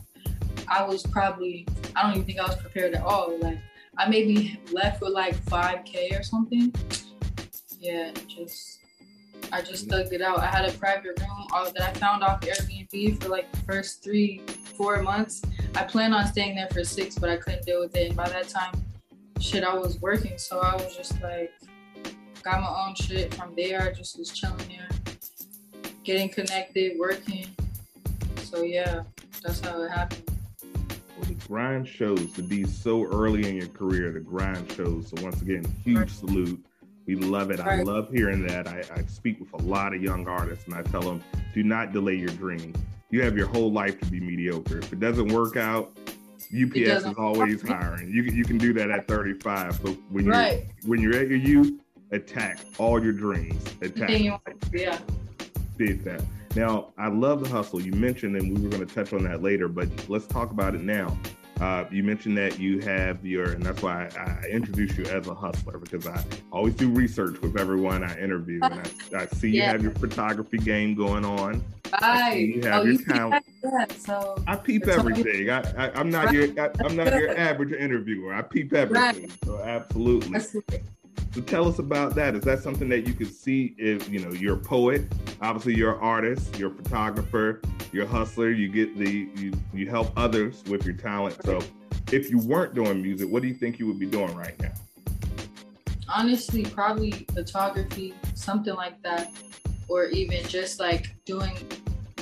I 0.69 0.85
was 0.85 1.03
probably, 1.05 1.67
I 1.97 2.03
don't 2.03 2.13
even 2.13 2.25
think 2.25 2.39
I 2.39 2.47
was 2.47 2.57
prepared 2.57 2.95
at 2.95 3.03
all. 3.03 3.37
Like, 3.39 3.59
I 3.97 4.09
maybe 4.09 4.61
left 4.71 5.01
with 5.01 5.13
like 5.13 5.37
5K 5.47 6.19
or 6.19 6.23
something. 6.23 6.73
Yeah, 7.81 8.13
just 8.29 8.79
I 9.53 9.63
just 9.63 9.89
mm-hmm. 9.89 10.01
thugged 10.01 10.13
it 10.13 10.23
out. 10.23 10.39
I 10.39 10.47
had 10.47 10.69
a 10.69 10.73
private 10.73 11.19
room 11.21 11.47
all 11.53 11.65
that 11.65 11.83
I 11.83 11.93
found 11.95 12.23
off 12.23 12.41
Airbnb 12.41 13.23
for 13.23 13.29
like 13.29 13.51
the 13.53 13.59
first 13.59 14.03
three, 14.03 14.43
four 14.79 15.03
months. 15.03 15.43
I 15.75 15.83
planned 15.83 16.15
on 16.15 16.27
staying 16.29 16.55
there 16.55 16.69
for 16.69 16.85
six, 16.85 17.19
but 17.19 17.29
I 17.29 17.37
couldn't 17.37 17.67
deal 17.67 17.81
with 17.81 17.95
it. 17.97 18.09
And 18.09 18.17
by 18.17 18.29
that 18.29 18.49
time, 18.49 18.73
shit, 19.41 19.65
I 19.65 19.75
was 19.75 20.01
working. 20.01 20.39
So 20.39 20.61
I 20.61 20.75
was 20.77 20.97
just 20.97 21.21
like, 21.21 21.53
got 22.43 22.63
my 22.63 22.87
own 22.87 22.95
shit 22.95 23.35
from 23.35 23.55
there. 23.57 23.83
I 23.83 23.93
just 23.93 24.17
was 24.17 24.31
chilling 24.31 24.57
there, 24.69 24.89
getting 26.05 26.29
connected, 26.29 26.97
working. 26.97 27.47
So 28.43 28.63
yeah, 28.63 29.03
that's 29.43 29.61
how 29.61 29.83
it 29.83 29.91
happened. 29.91 30.23
Well, 30.63 31.27
the 31.27 31.35
grind 31.49 31.89
shows 31.89 32.33
to 32.35 32.43
be 32.43 32.65
so 32.65 33.05
early 33.05 33.49
in 33.49 33.57
your 33.57 33.69
career. 33.69 34.13
The 34.13 34.21
grind 34.21 34.71
shows. 34.73 35.11
So 35.11 35.23
once 35.23 35.43
again, 35.43 35.65
huge 35.85 35.99
right. 35.99 36.11
salute. 36.11 36.65
We 37.07 37.17
love 37.17 37.51
it. 37.51 37.59
Right. 37.59 37.81
I 37.81 37.83
love 37.83 38.11
hearing 38.13 38.47
that. 38.47 38.69
I, 38.69 38.85
I 38.95 39.03
speak 39.07 39.41
with 39.41 39.53
a 39.55 39.67
lot 39.67 39.93
of 39.93 40.01
young 40.03 40.29
artists, 40.29 40.67
and 40.67 40.75
I 40.75 40.83
tell 40.83 41.01
them, 41.01 41.25
do 41.53 41.65
not 41.65 41.93
delay 41.93 42.15
your 42.15 42.29
dream. 42.29 42.75
You 43.11 43.23
have 43.23 43.37
your 43.37 43.47
whole 43.47 43.73
life 43.73 43.99
to 44.01 44.07
be 44.07 44.21
mediocre. 44.21 44.79
If 44.79 44.93
it 44.93 45.01
doesn't 45.01 45.29
work 45.29 45.57
out, 45.57 45.97
UPS 46.55 46.77
is 46.77 47.15
always 47.17 47.63
hiring. 47.63 48.11
You 48.11 48.23
you 48.23 48.45
can 48.45 48.59
do 48.59 48.73
that 48.75 48.91
at 48.91 49.09
35. 49.09 49.83
But 49.83 49.97
when 50.11 50.25
you're 50.25 50.35
right. 50.35 50.67
when 50.85 51.01
you're 51.01 51.17
at 51.17 51.29
your 51.29 51.39
youth, 51.39 51.81
attack 52.13 52.59
all 52.79 53.03
your 53.03 53.13
dreams. 53.13 53.63
Attack. 53.81 54.11
Yeah. 54.73 54.99
Did 55.79 56.05
that. 56.05 56.23
Now, 56.55 56.89
I 56.99 57.09
love 57.09 57.43
the 57.43 57.49
hustle. 57.49 57.81
You 57.81 57.93
mentioned, 57.93 58.37
and 58.37 58.57
we 58.57 58.63
were 58.63 58.71
going 58.71 58.87
to 58.87 58.95
touch 58.95 59.13
on 59.13 59.23
that 59.25 59.43
later, 59.43 59.69
but 59.69 59.89
let's 60.09 60.27
talk 60.27 60.51
about 60.51 60.75
it 60.75 60.83
now. 60.83 61.17
Uh, 61.61 61.85
you 61.91 62.03
mentioned 62.03 62.37
that 62.39 62.59
you 62.59 62.79
have 62.81 63.25
your, 63.25 63.53
and 63.53 63.63
that's 63.63 63.83
why 63.83 64.09
I, 64.17 64.47
I 64.47 64.49
introduce 64.49 64.97
you 64.97 65.05
as 65.07 65.27
a 65.27 65.35
hustler 65.35 65.79
because 65.79 66.07
I 66.07 66.23
always 66.53 66.75
do 66.75 66.89
research 66.89 67.41
with 67.41 67.59
everyone 67.59 68.05
I 68.05 68.17
interview, 68.19 68.61
and 68.63 68.75
I, 68.75 69.23
I 69.23 69.27
see 69.27 69.49
you 69.49 69.63
yeah. 69.63 69.73
have 69.73 69.83
your 69.83 69.93
photography 69.93 70.59
game 70.59 70.95
going 70.95 71.25
on. 71.25 71.63
I 71.95 72.35
you 72.35 72.63
have 72.63 72.81
oh, 72.81 72.85
your 72.85 72.93
you 72.93 73.05
talent. 73.05 73.47
That, 73.63 73.93
so 73.93 74.43
I 74.47 74.57
peep 74.57 74.87
everything. 74.87 75.51
I, 75.51 75.61
I, 75.77 76.01
am 76.01 76.11
not 76.11 76.27
right. 76.27 76.35
your, 76.35 76.61
I, 76.61 76.85
am 76.85 76.97
not 76.97 77.13
your 77.15 77.37
average 77.37 77.73
interviewer. 77.73 78.35
I 78.35 78.43
peep 78.43 78.73
everything. 78.73 79.23
Right. 79.23 79.45
So 79.45 79.61
absolutely. 79.61 80.37
absolutely. 80.37 80.83
So 81.33 81.41
tell 81.43 81.69
us 81.69 81.79
about 81.79 82.15
that. 82.15 82.35
Is 82.35 82.45
that 82.45 82.63
something 82.63 82.89
that 82.89 83.07
you 83.07 83.15
could 83.15 83.35
see 83.35 83.75
if 83.79 84.09
you 84.09 84.21
know 84.21 84.33
you're 84.33 84.55
a 84.55 84.61
poet, 84.61 85.13
obviously 85.41 85.75
you're 85.75 85.95
an 85.95 86.01
artist, 86.01 86.59
you're 86.59 86.73
a 86.73 86.75
photographer, 86.75 87.61
you're 87.93 88.05
a 88.05 88.09
hustler, 88.09 88.51
you 88.51 88.69
get 88.69 88.97
the 88.97 89.29
you 89.37 89.53
you 89.73 89.89
help 89.89 90.13
others 90.17 90.65
with 90.69 90.85
your 90.85 90.95
talent. 90.95 91.43
So 91.45 91.61
if 92.13 92.31
you 92.31 92.39
weren't 92.39 92.75
doing 92.75 93.03
music, 93.03 93.29
what 93.29 93.43
do 93.43 93.49
you 93.49 93.55
think 93.55 93.79
you 93.79 93.87
would 93.87 93.99
be 93.99 94.07
doing 94.07 94.35
right 94.35 94.59
now? 94.61 94.73
Honestly, 96.09 96.65
probably 96.65 97.27
photography, 97.35 98.15
something 98.35 98.75
like 98.75 99.03
that. 99.03 99.31
Or 99.89 100.07
even 100.07 100.47
just 100.47 100.79
like 100.81 101.15
doing 101.25 101.57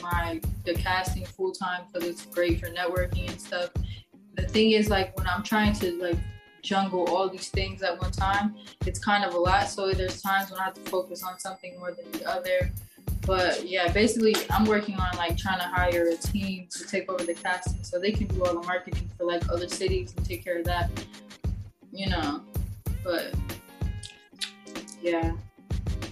my 0.03 0.41
the 0.65 0.75
casting 0.75 1.25
full 1.25 1.53
time 1.53 1.83
because 1.93 2.09
it's 2.09 2.27
great 2.27 2.61
for 2.61 2.69
networking 2.69 3.29
and 3.29 3.41
stuff. 3.41 3.71
The 4.35 4.47
thing 4.47 4.73
is 4.73 4.89
like 4.89 5.17
when 5.17 5.27
I'm 5.27 5.43
trying 5.43 5.73
to 5.75 5.93
like 6.01 6.19
jungle 6.63 7.09
all 7.09 7.29
these 7.29 7.49
things 7.49 7.83
at 7.83 8.01
one 8.01 8.11
time, 8.11 8.57
it's 8.85 8.99
kind 8.99 9.25
of 9.25 9.35
a 9.35 9.39
lot. 9.39 9.69
So 9.69 9.93
there's 9.93 10.21
times 10.21 10.51
when 10.51 10.61
I 10.61 10.65
have 10.65 10.75
to 10.75 10.91
focus 10.91 11.23
on 11.23 11.39
something 11.39 11.79
more 11.79 11.93
than 11.93 12.11
the 12.13 12.29
other. 12.29 12.73
But 13.27 13.67
yeah, 13.67 13.91
basically, 13.93 14.37
I'm 14.51 14.65
working 14.65 14.97
on 14.97 15.17
like 15.17 15.37
trying 15.37 15.59
to 15.59 15.65
hire 15.65 16.09
a 16.09 16.17
team 16.17 16.69
to 16.71 16.87
take 16.87 17.11
over 17.11 17.25
the 17.25 17.35
casting 17.35 17.83
so 17.83 17.99
they 17.99 18.13
can 18.13 18.27
do 18.29 18.45
all 18.45 18.61
the 18.61 18.67
marketing 18.67 19.11
for 19.17 19.25
like 19.25 19.49
other 19.51 19.69
cities 19.69 20.15
and 20.17 20.25
take 20.25 20.45
care 20.45 20.59
of 20.59 20.65
that, 20.65 20.91
you 21.93 22.09
know. 22.09 22.43
But 23.03 23.35
yeah, 25.01 25.33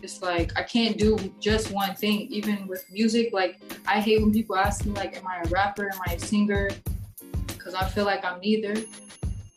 it's 0.04 0.23
like 0.23 0.52
I 0.56 0.62
can't 0.62 0.96
do 0.99 1.16
just 1.40 1.73
one 1.73 1.94
thing. 1.94 2.28
Even 2.30 2.68
with 2.68 2.84
music, 2.92 3.32
like 3.32 3.58
I 3.87 4.00
hate 4.00 4.20
when 4.20 4.32
people 4.32 4.56
ask 4.56 4.84
me 4.84 4.92
like, 4.92 5.16
"Am 5.16 5.26
I 5.26 5.40
a 5.44 5.49
rapper? 5.49 5.90
Am 5.92 6.00
I 6.06 6.12
a 6.12 6.18
singer?" 6.18 6.70
Because 7.49 7.75
I 7.75 7.84
feel 7.88 8.04
like 8.04 8.25
I'm 8.25 8.38
neither. 8.40 8.76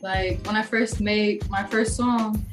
Like 0.01 0.43
when 0.47 0.55
I 0.55 0.63
first 0.63 1.01
made 1.01 1.47
my 1.49 1.63
first 1.65 1.95
song, 1.95 2.43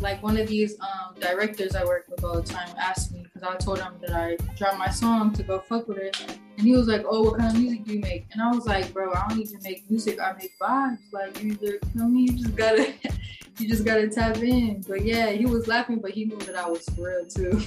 like 0.00 0.22
one 0.22 0.36
of 0.36 0.48
these 0.48 0.76
um, 0.80 1.14
directors 1.20 1.76
I 1.76 1.84
work 1.84 2.06
with 2.10 2.24
all 2.24 2.34
the 2.34 2.42
time 2.42 2.68
asked 2.78 3.12
me 3.12 3.22
because 3.22 3.42
I 3.42 3.56
told 3.56 3.78
him 3.78 3.94
that 4.00 4.12
I 4.12 4.36
dropped 4.56 4.78
my 4.78 4.90
song 4.90 5.32
to 5.34 5.42
go 5.42 5.60
fuck 5.60 5.86
with 5.88 5.98
it, 5.98 6.16
and 6.56 6.66
he 6.66 6.72
was 6.72 6.88
like, 6.88 7.04
"Oh, 7.08 7.22
what 7.22 7.38
kind 7.38 7.54
of 7.54 7.60
music 7.60 7.84
do 7.84 7.94
you 7.94 8.00
make?" 8.00 8.26
And 8.32 8.40
I 8.40 8.50
was 8.50 8.66
like, 8.66 8.92
"Bro, 8.92 9.12
I 9.12 9.28
don't 9.28 9.38
even 9.38 9.60
make 9.62 9.88
music. 9.90 10.20
I 10.20 10.32
make 10.32 10.58
vibes. 10.58 10.98
Like 11.12 11.42
you 11.42 11.52
either, 11.52 11.78
me, 11.94 12.22
you 12.22 12.32
just 12.32 12.56
gotta, 12.56 12.92
you 13.58 13.68
just 13.68 13.84
gotta 13.84 14.08
tap 14.08 14.38
in." 14.38 14.82
But 14.86 15.04
yeah, 15.04 15.30
he 15.30 15.46
was 15.46 15.66
laughing, 15.68 15.98
but 15.98 16.12
he 16.12 16.24
knew 16.24 16.38
that 16.38 16.56
I 16.56 16.68
was 16.68 16.84
for 16.90 17.08
real 17.08 17.26
too. 17.26 17.60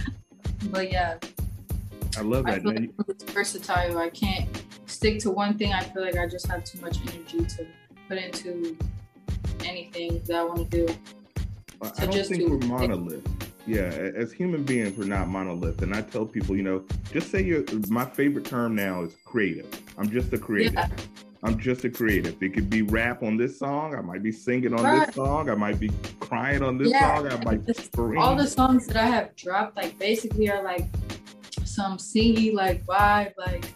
but 0.70 0.90
yeah. 0.90 1.18
I 2.16 2.22
love 2.22 2.46
that. 2.46 2.54
I 2.54 2.60
feel 2.60 2.74
like 2.74 2.90
it's 3.08 3.24
versatile. 3.24 3.98
I 3.98 4.10
can't 4.10 4.48
stick 4.86 5.18
to 5.20 5.30
one 5.30 5.56
thing. 5.58 5.72
I 5.72 5.82
feel 5.82 6.02
like 6.02 6.16
I 6.16 6.26
just 6.26 6.46
have 6.46 6.64
too 6.64 6.80
much 6.80 6.98
energy 7.02 7.44
to 7.44 7.66
put 8.08 8.18
into 8.18 8.76
anything 9.64 10.20
that 10.26 10.36
I 10.36 10.44
want 10.44 10.70
to 10.70 10.86
do. 10.86 10.94
I 11.80 12.06
don't 12.06 12.26
think 12.26 12.40
do 12.40 12.50
we're 12.50 12.66
monolith. 12.66 13.47
Yeah, 13.68 13.82
as 14.16 14.32
human 14.32 14.64
beings, 14.64 14.96
we're 14.96 15.04
not 15.04 15.28
monolith. 15.28 15.82
And 15.82 15.94
I 15.94 16.00
tell 16.00 16.24
people, 16.24 16.56
you 16.56 16.62
know, 16.62 16.84
just 17.12 17.30
say 17.30 17.42
you're. 17.42 17.64
My 17.88 18.06
favorite 18.06 18.46
term 18.46 18.74
now 18.74 19.02
is 19.02 19.14
creative. 19.26 19.68
I'm 19.98 20.10
just 20.10 20.32
a 20.32 20.38
creative. 20.38 20.72
Yeah. 20.72 20.88
I'm 21.42 21.58
just 21.58 21.84
a 21.84 21.90
creative. 21.90 22.42
It 22.42 22.54
could 22.54 22.70
be 22.70 22.80
rap 22.80 23.22
on 23.22 23.36
this 23.36 23.58
song. 23.58 23.94
I 23.94 24.00
might 24.00 24.22
be 24.22 24.32
singing 24.32 24.72
on 24.72 24.82
right. 24.82 25.06
this 25.06 25.14
song. 25.14 25.50
I 25.50 25.54
might 25.54 25.78
be 25.78 25.90
crying 26.18 26.62
on 26.62 26.78
this 26.78 26.88
yeah. 26.88 27.18
song. 27.18 27.30
I 27.30 27.44
might 27.44 27.66
be 27.66 27.72
screaming. 27.74 28.18
All 28.18 28.34
the 28.34 28.46
songs 28.46 28.86
that 28.86 28.96
I 28.96 29.06
have 29.06 29.36
dropped, 29.36 29.76
like 29.76 29.98
basically, 29.98 30.50
are 30.50 30.62
like 30.64 30.86
some 31.64 31.98
singy, 31.98 32.54
like 32.54 32.86
vibe, 32.86 33.34
like 33.36 33.66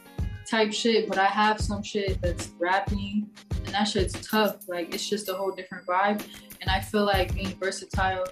type 0.49 0.72
shit. 0.72 1.06
But 1.06 1.18
I 1.18 1.26
have 1.26 1.61
some 1.61 1.82
shit 1.82 2.18
that's 2.22 2.49
rapping 2.58 3.28
and 3.66 3.75
that 3.75 3.84
shit's 3.84 4.26
tough. 4.26 4.68
Like 4.68 4.94
it's 4.94 5.06
just 5.06 5.28
a 5.28 5.34
whole 5.34 5.50
different 5.50 5.87
vibe. 5.87 6.26
And 6.62 6.70
I 6.70 6.80
feel 6.80 7.04
like 7.04 7.34
being 7.34 7.54
versatile, 7.58 8.25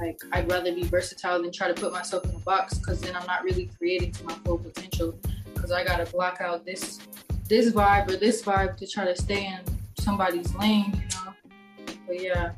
like 0.00 0.20
I'd 0.32 0.50
rather 0.50 0.74
be 0.74 0.84
versatile 0.84 1.42
than 1.42 1.52
try 1.52 1.68
to 1.68 1.74
put 1.74 1.92
myself 1.92 2.24
in 2.24 2.34
a 2.34 2.38
box 2.40 2.78
because 2.78 3.00
then 3.00 3.16
I'm 3.16 3.26
not 3.26 3.44
really 3.44 3.70
creating 3.78 4.12
to 4.12 4.24
my 4.24 4.34
full 4.44 4.58
potential. 4.58 5.18
Because 5.54 5.72
I 5.72 5.84
gotta 5.84 6.04
block 6.10 6.40
out 6.40 6.64
this 6.64 7.00
this 7.48 7.72
vibe 7.72 8.10
or 8.10 8.16
this 8.16 8.42
vibe 8.42 8.76
to 8.78 8.86
try 8.86 9.04
to 9.04 9.16
stay 9.16 9.46
in 9.46 9.60
somebody's 9.98 10.54
lane, 10.54 10.92
you 10.94 11.24
know. 11.24 11.94
But 12.06 12.20
yeah. 12.20 12.52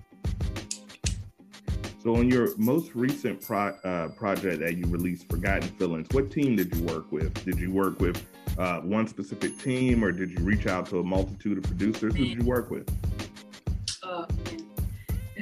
So, 2.02 2.14
on 2.14 2.30
your 2.30 2.56
most 2.56 2.94
recent 2.94 3.44
pro, 3.44 3.68
uh, 3.84 4.08
project 4.10 4.60
that 4.60 4.76
you 4.76 4.86
released, 4.86 5.28
Forgotten 5.28 5.68
Feelings, 5.70 6.06
what 6.12 6.30
team 6.30 6.54
did 6.54 6.74
you 6.74 6.84
work 6.84 7.10
with? 7.10 7.44
Did 7.44 7.58
you 7.58 7.72
work 7.72 8.00
with 8.00 8.24
uh, 8.58 8.80
one 8.80 9.08
specific 9.08 9.58
team, 9.58 10.04
or 10.04 10.12
did 10.12 10.30
you 10.30 10.44
reach 10.44 10.68
out 10.68 10.86
to 10.90 11.00
a 11.00 11.02
multitude 11.02 11.58
of 11.58 11.64
producers? 11.64 12.14
Who 12.14 12.24
did 12.24 12.38
you 12.38 12.44
work 12.44 12.70
with? 12.70 12.88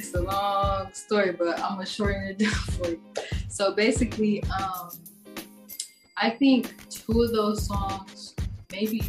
It's 0.05 0.13
a 0.13 0.21
long 0.21 0.93
story, 0.93 1.31
but 1.31 1.59
I'm 1.59 1.77
gonna 1.77 1.85
shorten 1.87 2.27
it 2.27 2.37
down 2.37 2.51
for 2.51 2.89
you. 2.89 3.01
So 3.49 3.73
basically, 3.73 4.43
um, 4.43 4.91
I 6.15 6.29
think 6.29 6.75
two 6.91 7.23
of 7.23 7.31
those 7.31 7.65
songs, 7.65 8.35
maybe 8.71 9.01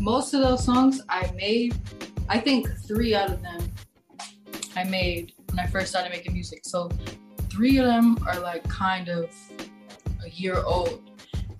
most 0.00 0.32
of 0.32 0.40
those 0.40 0.64
songs 0.64 1.02
I 1.10 1.30
made. 1.36 1.74
I 2.30 2.38
think 2.38 2.66
three 2.88 3.14
out 3.14 3.28
of 3.28 3.42
them 3.42 3.70
I 4.74 4.84
made 4.84 5.32
when 5.50 5.58
I 5.58 5.66
first 5.66 5.90
started 5.90 6.08
making 6.08 6.32
music. 6.32 6.60
So 6.64 6.90
three 7.50 7.76
of 7.76 7.84
them 7.84 8.16
are 8.26 8.40
like 8.40 8.66
kind 8.66 9.10
of 9.10 9.30
a 10.24 10.30
year 10.30 10.62
old. 10.64 11.10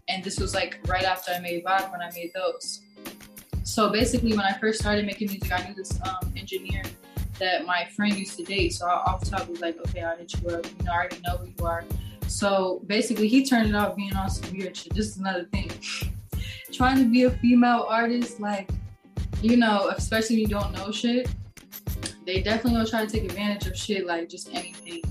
And 0.08 0.24
this 0.24 0.40
was 0.40 0.54
like 0.54 0.80
right 0.86 1.04
after 1.04 1.32
I 1.32 1.40
made 1.40 1.64
Vibe 1.66 1.92
when 1.92 2.00
I 2.00 2.10
made 2.14 2.30
those. 2.34 2.80
So 3.64 3.90
basically, 3.90 4.30
when 4.32 4.46
I 4.46 4.52
first 4.52 4.78
started 4.78 5.06
making 5.06 5.28
music, 5.28 5.50
I 5.50 5.66
knew 5.66 5.74
this 5.74 5.98
um, 6.02 6.32
engineer 6.36 6.82
that 7.40 7.66
my 7.66 7.86
friend 7.96 8.14
used 8.14 8.36
to 8.36 8.44
date. 8.44 8.74
So 8.74 8.86
I, 8.86 8.92
off 8.92 9.28
top 9.28 9.48
was 9.48 9.60
like, 9.60 9.76
okay, 9.88 10.02
I'll 10.02 10.16
hit 10.16 10.32
you 10.40 10.50
up. 10.50 10.66
You 10.66 10.84
know, 10.84 10.92
I 10.92 10.96
already 10.96 11.20
know 11.26 11.38
who 11.38 11.46
you 11.46 11.66
are. 11.66 11.84
So 12.26 12.82
basically, 12.86 13.26
he 13.26 13.44
turned 13.44 13.70
it 13.70 13.74
off 13.74 13.96
being 13.96 14.14
on 14.14 14.28
some 14.30 14.52
weird 14.54 14.76
shit. 14.76 14.94
This 14.94 15.08
is 15.08 15.16
another 15.16 15.44
thing. 15.44 15.70
Trying 16.72 16.98
to 16.98 17.10
be 17.10 17.24
a 17.24 17.30
female 17.30 17.86
artist, 17.88 18.38
like, 18.38 18.68
you 19.40 19.56
know, 19.56 19.92
especially 19.96 20.36
when 20.36 20.40
you 20.42 20.48
don't 20.48 20.72
know 20.72 20.92
shit, 20.92 21.28
they 22.26 22.42
definitely 22.42 22.72
gonna 22.72 22.86
try 22.86 23.06
to 23.06 23.10
take 23.10 23.24
advantage 23.24 23.66
of 23.66 23.76
shit, 23.76 24.06
like 24.06 24.28
just 24.28 24.48
anything. 24.52 25.02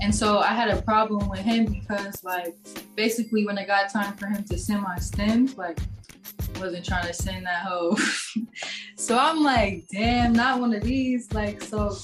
And 0.00 0.14
so 0.14 0.38
I 0.38 0.48
had 0.48 0.68
a 0.68 0.82
problem 0.82 1.28
with 1.28 1.40
him 1.40 1.64
because 1.64 2.22
like 2.22 2.54
basically 2.96 3.46
when 3.46 3.56
it 3.58 3.66
got 3.66 3.90
time 3.90 4.16
for 4.16 4.26
him 4.26 4.44
to 4.44 4.58
send 4.58 4.82
my 4.82 4.98
stems, 4.98 5.56
like 5.56 5.78
wasn't 6.60 6.84
trying 6.84 7.06
to 7.06 7.14
send 7.14 7.46
that 7.46 7.62
hoe. 7.62 7.96
so 8.96 9.18
I'm 9.18 9.42
like, 9.42 9.86
damn, 9.90 10.32
not 10.32 10.60
one 10.60 10.74
of 10.74 10.82
these. 10.82 11.32
Like 11.32 11.62
so 11.62 11.96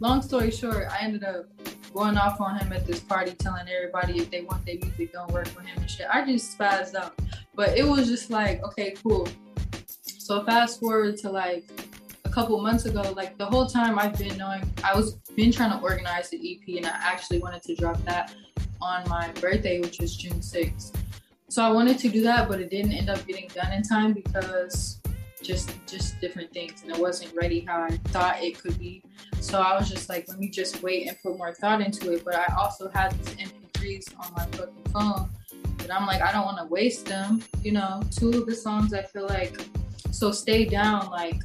long 0.00 0.22
story 0.22 0.50
short, 0.50 0.86
I 0.90 0.98
ended 1.00 1.24
up 1.24 1.46
going 1.92 2.16
off 2.16 2.40
on 2.40 2.58
him 2.58 2.72
at 2.72 2.86
this 2.86 3.00
party 3.00 3.32
telling 3.32 3.68
everybody 3.68 4.18
if 4.18 4.30
they 4.30 4.42
want 4.42 4.64
their 4.66 4.76
music 4.76 5.12
don't 5.12 5.30
work 5.32 5.48
for 5.48 5.62
him 5.62 5.78
and 5.78 5.90
shit. 5.90 6.06
I 6.10 6.24
just 6.24 6.56
spazzed 6.56 6.94
out. 6.94 7.18
But 7.54 7.76
it 7.76 7.84
was 7.84 8.08
just 8.08 8.30
like, 8.30 8.62
okay, 8.62 8.94
cool. 9.02 9.28
So 10.02 10.44
fast 10.44 10.80
forward 10.80 11.16
to 11.18 11.30
like 11.30 11.64
a 12.24 12.28
couple 12.28 12.60
months 12.60 12.84
ago, 12.84 13.02
like 13.16 13.38
the 13.38 13.46
whole 13.46 13.66
time 13.66 13.98
I've 13.98 14.16
been 14.18 14.36
knowing, 14.36 14.62
I 14.84 14.94
was 14.94 15.14
been 15.34 15.50
trying 15.50 15.70
to 15.70 15.78
organize 15.82 16.30
the 16.30 16.36
EP, 16.36 16.76
and 16.76 16.86
I 16.86 16.96
actually 17.00 17.38
wanted 17.38 17.62
to 17.62 17.74
drop 17.74 18.02
that 18.04 18.34
on 18.80 19.08
my 19.08 19.30
birthday, 19.40 19.80
which 19.80 19.98
was 19.98 20.16
June 20.16 20.40
6th. 20.40 20.94
So 21.48 21.62
I 21.62 21.70
wanted 21.70 21.98
to 22.00 22.08
do 22.08 22.22
that, 22.22 22.48
but 22.48 22.60
it 22.60 22.70
didn't 22.70 22.92
end 22.92 23.08
up 23.08 23.26
getting 23.26 23.48
done 23.48 23.72
in 23.72 23.82
time 23.82 24.12
because 24.12 25.00
just 25.42 25.70
just 25.86 26.20
different 26.20 26.52
things, 26.52 26.82
and 26.82 26.92
it 26.92 27.00
wasn't 27.00 27.34
ready 27.34 27.60
how 27.60 27.82
I 27.82 27.90
thought 28.08 28.42
it 28.42 28.58
could 28.58 28.78
be. 28.78 29.02
So 29.40 29.60
I 29.60 29.78
was 29.78 29.88
just 29.88 30.08
like, 30.08 30.28
let 30.28 30.38
me 30.38 30.50
just 30.50 30.82
wait 30.82 31.08
and 31.08 31.16
put 31.22 31.38
more 31.38 31.54
thought 31.54 31.80
into 31.80 32.12
it. 32.12 32.24
But 32.24 32.34
I 32.34 32.54
also 32.58 32.88
had 32.90 33.12
these 33.12 33.48
MP3s 33.48 34.14
on 34.20 34.32
my 34.34 34.44
fucking 34.56 34.92
phone, 34.92 35.30
but 35.78 35.90
I'm 35.90 36.06
like, 36.06 36.20
I 36.20 36.32
don't 36.32 36.44
want 36.44 36.58
to 36.58 36.66
waste 36.66 37.06
them. 37.06 37.42
You 37.62 37.72
know, 37.72 38.02
two 38.10 38.30
of 38.30 38.46
the 38.46 38.54
songs 38.54 38.92
I 38.92 39.02
feel 39.02 39.26
like. 39.26 39.58
So 40.10 40.32
stay 40.32 40.66
down, 40.66 41.10
like 41.10 41.40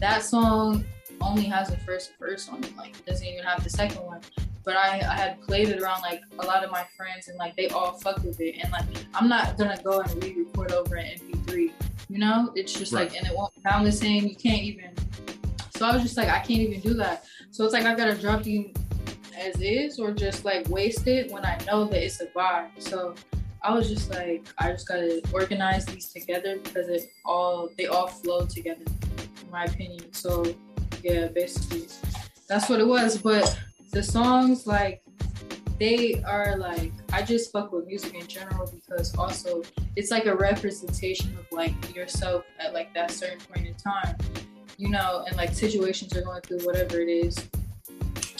that 0.00 0.22
song 0.24 0.84
only 1.20 1.44
has 1.44 1.70
the 1.70 1.76
first 1.78 2.12
verse 2.18 2.48
on 2.48 2.62
it. 2.62 2.76
Like 2.76 2.90
it 2.98 3.06
doesn't 3.06 3.26
even 3.26 3.44
have 3.44 3.64
the 3.64 3.70
second 3.70 4.02
one. 4.02 4.20
But 4.68 4.76
I, 4.76 4.98
I 4.98 5.16
had 5.16 5.40
played 5.40 5.70
it 5.70 5.80
around 5.80 6.02
like 6.02 6.20
a 6.40 6.44
lot 6.44 6.62
of 6.62 6.70
my 6.70 6.84
friends 6.94 7.28
and 7.28 7.38
like 7.38 7.56
they 7.56 7.68
all 7.68 7.92
fucked 7.92 8.22
with 8.22 8.38
it. 8.38 8.56
And 8.62 8.70
like 8.70 8.84
I'm 9.14 9.26
not 9.26 9.56
gonna 9.56 9.80
go 9.82 10.00
and 10.00 10.22
re-record 10.22 10.72
over 10.72 10.96
an 10.96 11.06
MP3. 11.06 11.72
You 12.10 12.18
know? 12.18 12.52
It's 12.54 12.74
just 12.74 12.92
right. 12.92 13.08
like 13.08 13.16
and 13.16 13.26
it 13.26 13.34
won't 13.34 13.54
sound 13.62 13.86
the 13.86 13.92
same. 13.92 14.26
You 14.26 14.36
can't 14.36 14.60
even 14.60 14.90
so 15.74 15.86
I 15.86 15.94
was 15.94 16.02
just 16.02 16.18
like, 16.18 16.28
I 16.28 16.40
can't 16.40 16.60
even 16.60 16.80
do 16.80 16.92
that. 16.94 17.24
So 17.50 17.64
it's 17.64 17.72
like 17.72 17.86
I 17.86 17.94
gotta 17.94 18.14
drop 18.14 18.44
you 18.44 18.70
as 19.38 19.58
is 19.62 19.98
or 19.98 20.12
just 20.12 20.44
like 20.44 20.68
waste 20.68 21.06
it 21.06 21.32
when 21.32 21.46
I 21.46 21.56
know 21.66 21.86
that 21.86 22.04
it's 22.04 22.20
a 22.20 22.26
vibe. 22.26 22.68
So 22.76 23.14
I 23.62 23.72
was 23.72 23.88
just 23.88 24.10
like, 24.10 24.44
I 24.58 24.72
just 24.72 24.86
gotta 24.86 25.22
organize 25.32 25.86
these 25.86 26.10
together 26.10 26.58
because 26.58 26.90
it 26.90 27.10
all 27.24 27.70
they 27.78 27.86
all 27.86 28.08
flow 28.08 28.44
together, 28.44 28.84
in 29.42 29.50
my 29.50 29.64
opinion. 29.64 30.12
So 30.12 30.44
yeah, 31.02 31.28
basically 31.28 31.86
that's 32.48 32.68
what 32.68 32.80
it 32.80 32.86
was. 32.86 33.16
But 33.16 33.58
the 33.90 34.02
songs 34.02 34.66
like 34.66 35.02
they 35.78 36.22
are 36.26 36.56
like 36.56 36.92
I 37.12 37.22
just 37.22 37.52
fuck 37.52 37.72
with 37.72 37.86
music 37.86 38.14
in 38.14 38.26
general 38.26 38.70
because 38.74 39.14
also 39.16 39.62
it's 39.96 40.10
like 40.10 40.26
a 40.26 40.34
representation 40.34 41.36
of 41.38 41.46
like 41.52 41.94
yourself 41.94 42.44
at 42.58 42.74
like 42.74 42.92
that 42.94 43.10
certain 43.10 43.38
point 43.38 43.66
in 43.66 43.74
time, 43.74 44.16
you 44.76 44.88
know, 44.88 45.24
and 45.26 45.36
like 45.36 45.54
situations 45.54 46.12
you're 46.12 46.24
going 46.24 46.40
through, 46.42 46.58
whatever 46.60 47.00
it 47.00 47.08
is. 47.08 47.36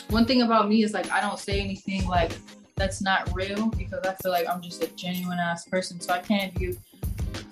One 0.09 0.25
thing 0.25 0.41
about 0.41 0.67
me 0.67 0.83
is 0.83 0.93
like 0.93 1.09
I 1.11 1.21
don't 1.21 1.39
say 1.39 1.61
anything 1.61 2.07
like 2.07 2.31
that's 2.75 3.01
not 3.01 3.29
real 3.33 3.67
because 3.69 4.05
I 4.05 4.15
feel 4.15 4.31
like 4.31 4.47
I'm 4.49 4.61
just 4.61 4.83
a 4.83 4.87
genuine 4.95 5.39
ass 5.39 5.65
person. 5.65 5.99
So 5.99 6.13
I 6.13 6.19
can't 6.19 6.53
do 6.55 6.75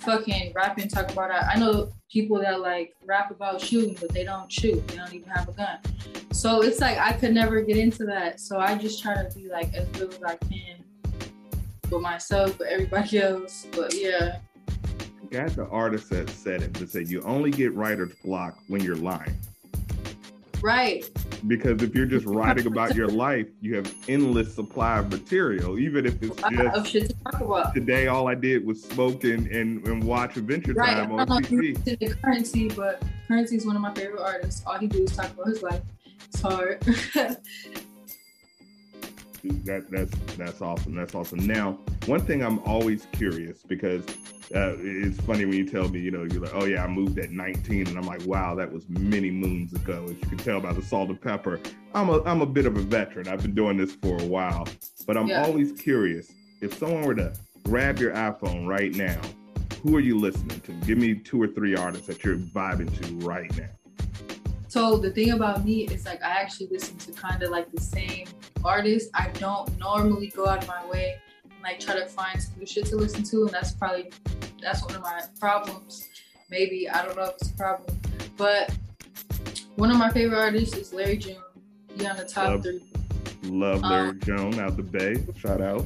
fucking 0.07 0.53
rap 0.55 0.77
and 0.77 0.89
talk 0.89 1.11
about 1.11 1.29
that. 1.29 1.49
I 1.53 1.59
know 1.59 1.91
people 2.09 2.39
that 2.39 2.61
like 2.61 2.95
rap 3.03 3.29
about 3.29 3.59
shooting, 3.59 3.97
but 3.99 4.13
they 4.13 4.23
don't 4.23 4.49
shoot. 4.49 4.87
They 4.87 4.95
don't 4.95 5.13
even 5.13 5.29
have 5.29 5.49
a 5.49 5.51
gun. 5.51 5.79
So 6.31 6.61
it's 6.61 6.79
like 6.79 6.97
I 6.97 7.11
could 7.11 7.33
never 7.33 7.61
get 7.61 7.75
into 7.75 8.05
that. 8.05 8.39
So 8.39 8.57
I 8.57 8.75
just 8.75 9.03
try 9.03 9.21
to 9.21 9.29
be 9.37 9.49
like 9.49 9.73
as 9.73 9.85
good 9.89 10.13
as 10.13 10.23
I 10.23 10.37
can 10.37 10.77
for 11.89 11.99
myself, 11.99 12.55
for 12.55 12.65
everybody 12.65 13.19
else. 13.21 13.67
But 13.75 13.93
yeah. 13.93 14.39
Got 15.29 15.49
the 15.57 15.67
artist 15.67 16.09
that 16.11 16.29
said 16.29 16.61
it 16.61 16.73
that 16.75 16.89
said 16.89 17.09
you 17.09 17.21
only 17.23 17.51
get 17.51 17.73
writer's 17.73 18.13
block 18.23 18.57
when 18.69 18.81
you're 18.81 18.95
lying. 18.95 19.35
Right. 20.61 21.09
Because 21.47 21.81
if 21.81 21.95
you're 21.95 22.05
just 22.05 22.25
writing 22.27 22.67
about 22.67 22.95
your 22.95 23.07
life, 23.07 23.47
you 23.61 23.75
have 23.75 23.93
endless 24.07 24.53
supply 24.53 24.99
of 24.99 25.11
material, 25.11 25.79
even 25.79 26.05
if 26.05 26.21
it's 26.21 26.35
just 26.35 26.75
of 26.75 26.87
shit 26.87 27.09
to 27.09 27.15
talk 27.23 27.41
about. 27.41 27.73
Today, 27.73 28.07
all 28.07 28.27
I 28.27 28.35
did 28.35 28.65
was 28.65 28.83
smoke 28.83 29.23
and, 29.23 29.47
and, 29.47 29.85
and 29.87 30.03
watch 30.03 30.37
Adventure 30.37 30.73
right. 30.73 30.95
Time 30.95 31.11
on 31.11 31.27
TV. 31.43 31.83
The 31.83 32.15
Curren$y, 32.15 32.69
but 32.75 33.01
Curren$y 33.27 33.55
is 33.55 33.65
one 33.65 33.75
of 33.75 33.81
my 33.81 33.93
favorite 33.93 34.21
artists. 34.21 34.63
All 34.65 34.77
he 34.77 34.87
do 34.87 35.03
is 35.03 35.15
talk 35.15 35.31
about 35.31 35.47
his 35.47 35.61
life. 35.61 35.81
It's 36.25 36.41
hard. 36.41 36.81
that 39.43 39.89
that's 39.89 40.11
that's 40.35 40.61
awesome. 40.61 40.95
That's 40.95 41.15
awesome. 41.15 41.45
Now, 41.45 41.77
one 42.05 42.21
thing 42.21 42.43
I'm 42.43 42.59
always 42.59 43.07
curious 43.11 43.63
because 43.63 44.03
uh, 44.55 44.75
it's 44.79 45.19
funny 45.21 45.45
when 45.45 45.55
you 45.57 45.67
tell 45.67 45.89
me, 45.89 45.99
you 45.99 46.09
know, 46.09 46.23
you're 46.23 46.41
like, 46.41 46.55
oh 46.55 46.65
yeah, 46.65 46.83
I 46.83 46.87
moved 46.87 47.19
at 47.19 47.31
19, 47.31 47.87
and 47.87 47.97
I'm 47.97 48.05
like, 48.05 48.25
wow, 48.25 48.55
that 48.55 48.71
was 48.71 48.87
many 48.87 49.29
moons 49.29 49.73
ago. 49.73 50.05
As 50.05 50.11
you 50.11 50.27
can 50.27 50.37
tell 50.37 50.61
by 50.61 50.71
the 50.71 50.81
salt 50.81 51.09
and 51.09 51.19
pepper, 51.19 51.59
I'm 51.93 52.09
a 52.09 52.23
I'm 52.23 52.41
a 52.41 52.45
bit 52.45 52.65
of 52.65 52.77
a 52.77 52.81
veteran. 52.81 53.27
I've 53.27 53.41
been 53.41 53.55
doing 53.55 53.77
this 53.77 53.93
for 53.95 54.17
a 54.17 54.25
while, 54.25 54.67
but 55.05 55.17
I'm 55.17 55.27
yeah. 55.27 55.43
always 55.43 55.73
curious. 55.73 56.31
If 56.61 56.77
someone 56.77 57.03
were 57.03 57.15
to 57.15 57.33
grab 57.63 57.99
your 57.99 58.13
iPhone 58.13 58.67
right 58.67 58.95
now, 58.95 59.19
who 59.83 59.95
are 59.97 60.01
you 60.01 60.17
listening 60.17 60.61
to? 60.61 60.71
Give 60.85 60.97
me 60.97 61.15
two 61.15 61.41
or 61.41 61.47
three 61.47 61.75
artists 61.75 62.07
that 62.07 62.23
you're 62.23 62.37
vibing 62.37 62.95
to 63.01 63.27
right 63.27 63.55
now. 63.57 63.69
So 64.69 64.97
the 64.97 65.11
thing 65.11 65.31
about 65.31 65.65
me 65.65 65.87
is 65.87 66.05
like 66.05 66.23
I 66.23 66.29
actually 66.41 66.67
listen 66.71 66.97
to 66.99 67.11
kind 67.11 67.43
of 67.43 67.51
like 67.51 67.69
the 67.71 67.81
same 67.81 68.27
artists. 68.63 69.09
I 69.13 69.27
don't 69.39 69.77
normally 69.77 70.27
go 70.27 70.47
out 70.47 70.63
of 70.63 70.67
my 70.69 70.85
way 70.87 71.19
like 71.63 71.79
try 71.79 71.95
to 71.95 72.05
find 72.05 72.41
some 72.41 72.59
new 72.59 72.65
shit 72.65 72.85
to 72.87 72.95
listen 72.95 73.23
to, 73.23 73.43
and 73.43 73.51
that's 73.51 73.71
probably 73.71 74.11
that's 74.61 74.83
one 74.83 74.95
of 74.95 75.01
my 75.01 75.21
problems. 75.39 76.07
Maybe 76.49 76.89
I 76.89 77.03
don't 77.05 77.15
know 77.15 77.23
if 77.23 77.35
it's 77.41 77.51
a 77.51 77.53
problem, 77.55 77.99
but 78.37 78.75
one 79.75 79.91
of 79.91 79.97
my 79.97 80.09
favorite 80.09 80.39
artists 80.39 80.75
is 80.75 80.93
Larry 80.93 81.17
June. 81.17 81.37
He 81.97 82.05
on 82.05 82.17
the 82.17 82.25
top 82.25 82.49
love, 82.49 82.63
three. 82.63 82.83
Love 83.43 83.81
Larry 83.81 84.09
um, 84.09 84.19
June 84.21 84.59
out 84.59 84.77
the 84.77 84.83
Bay. 84.83 85.15
Shout 85.37 85.61
out. 85.61 85.85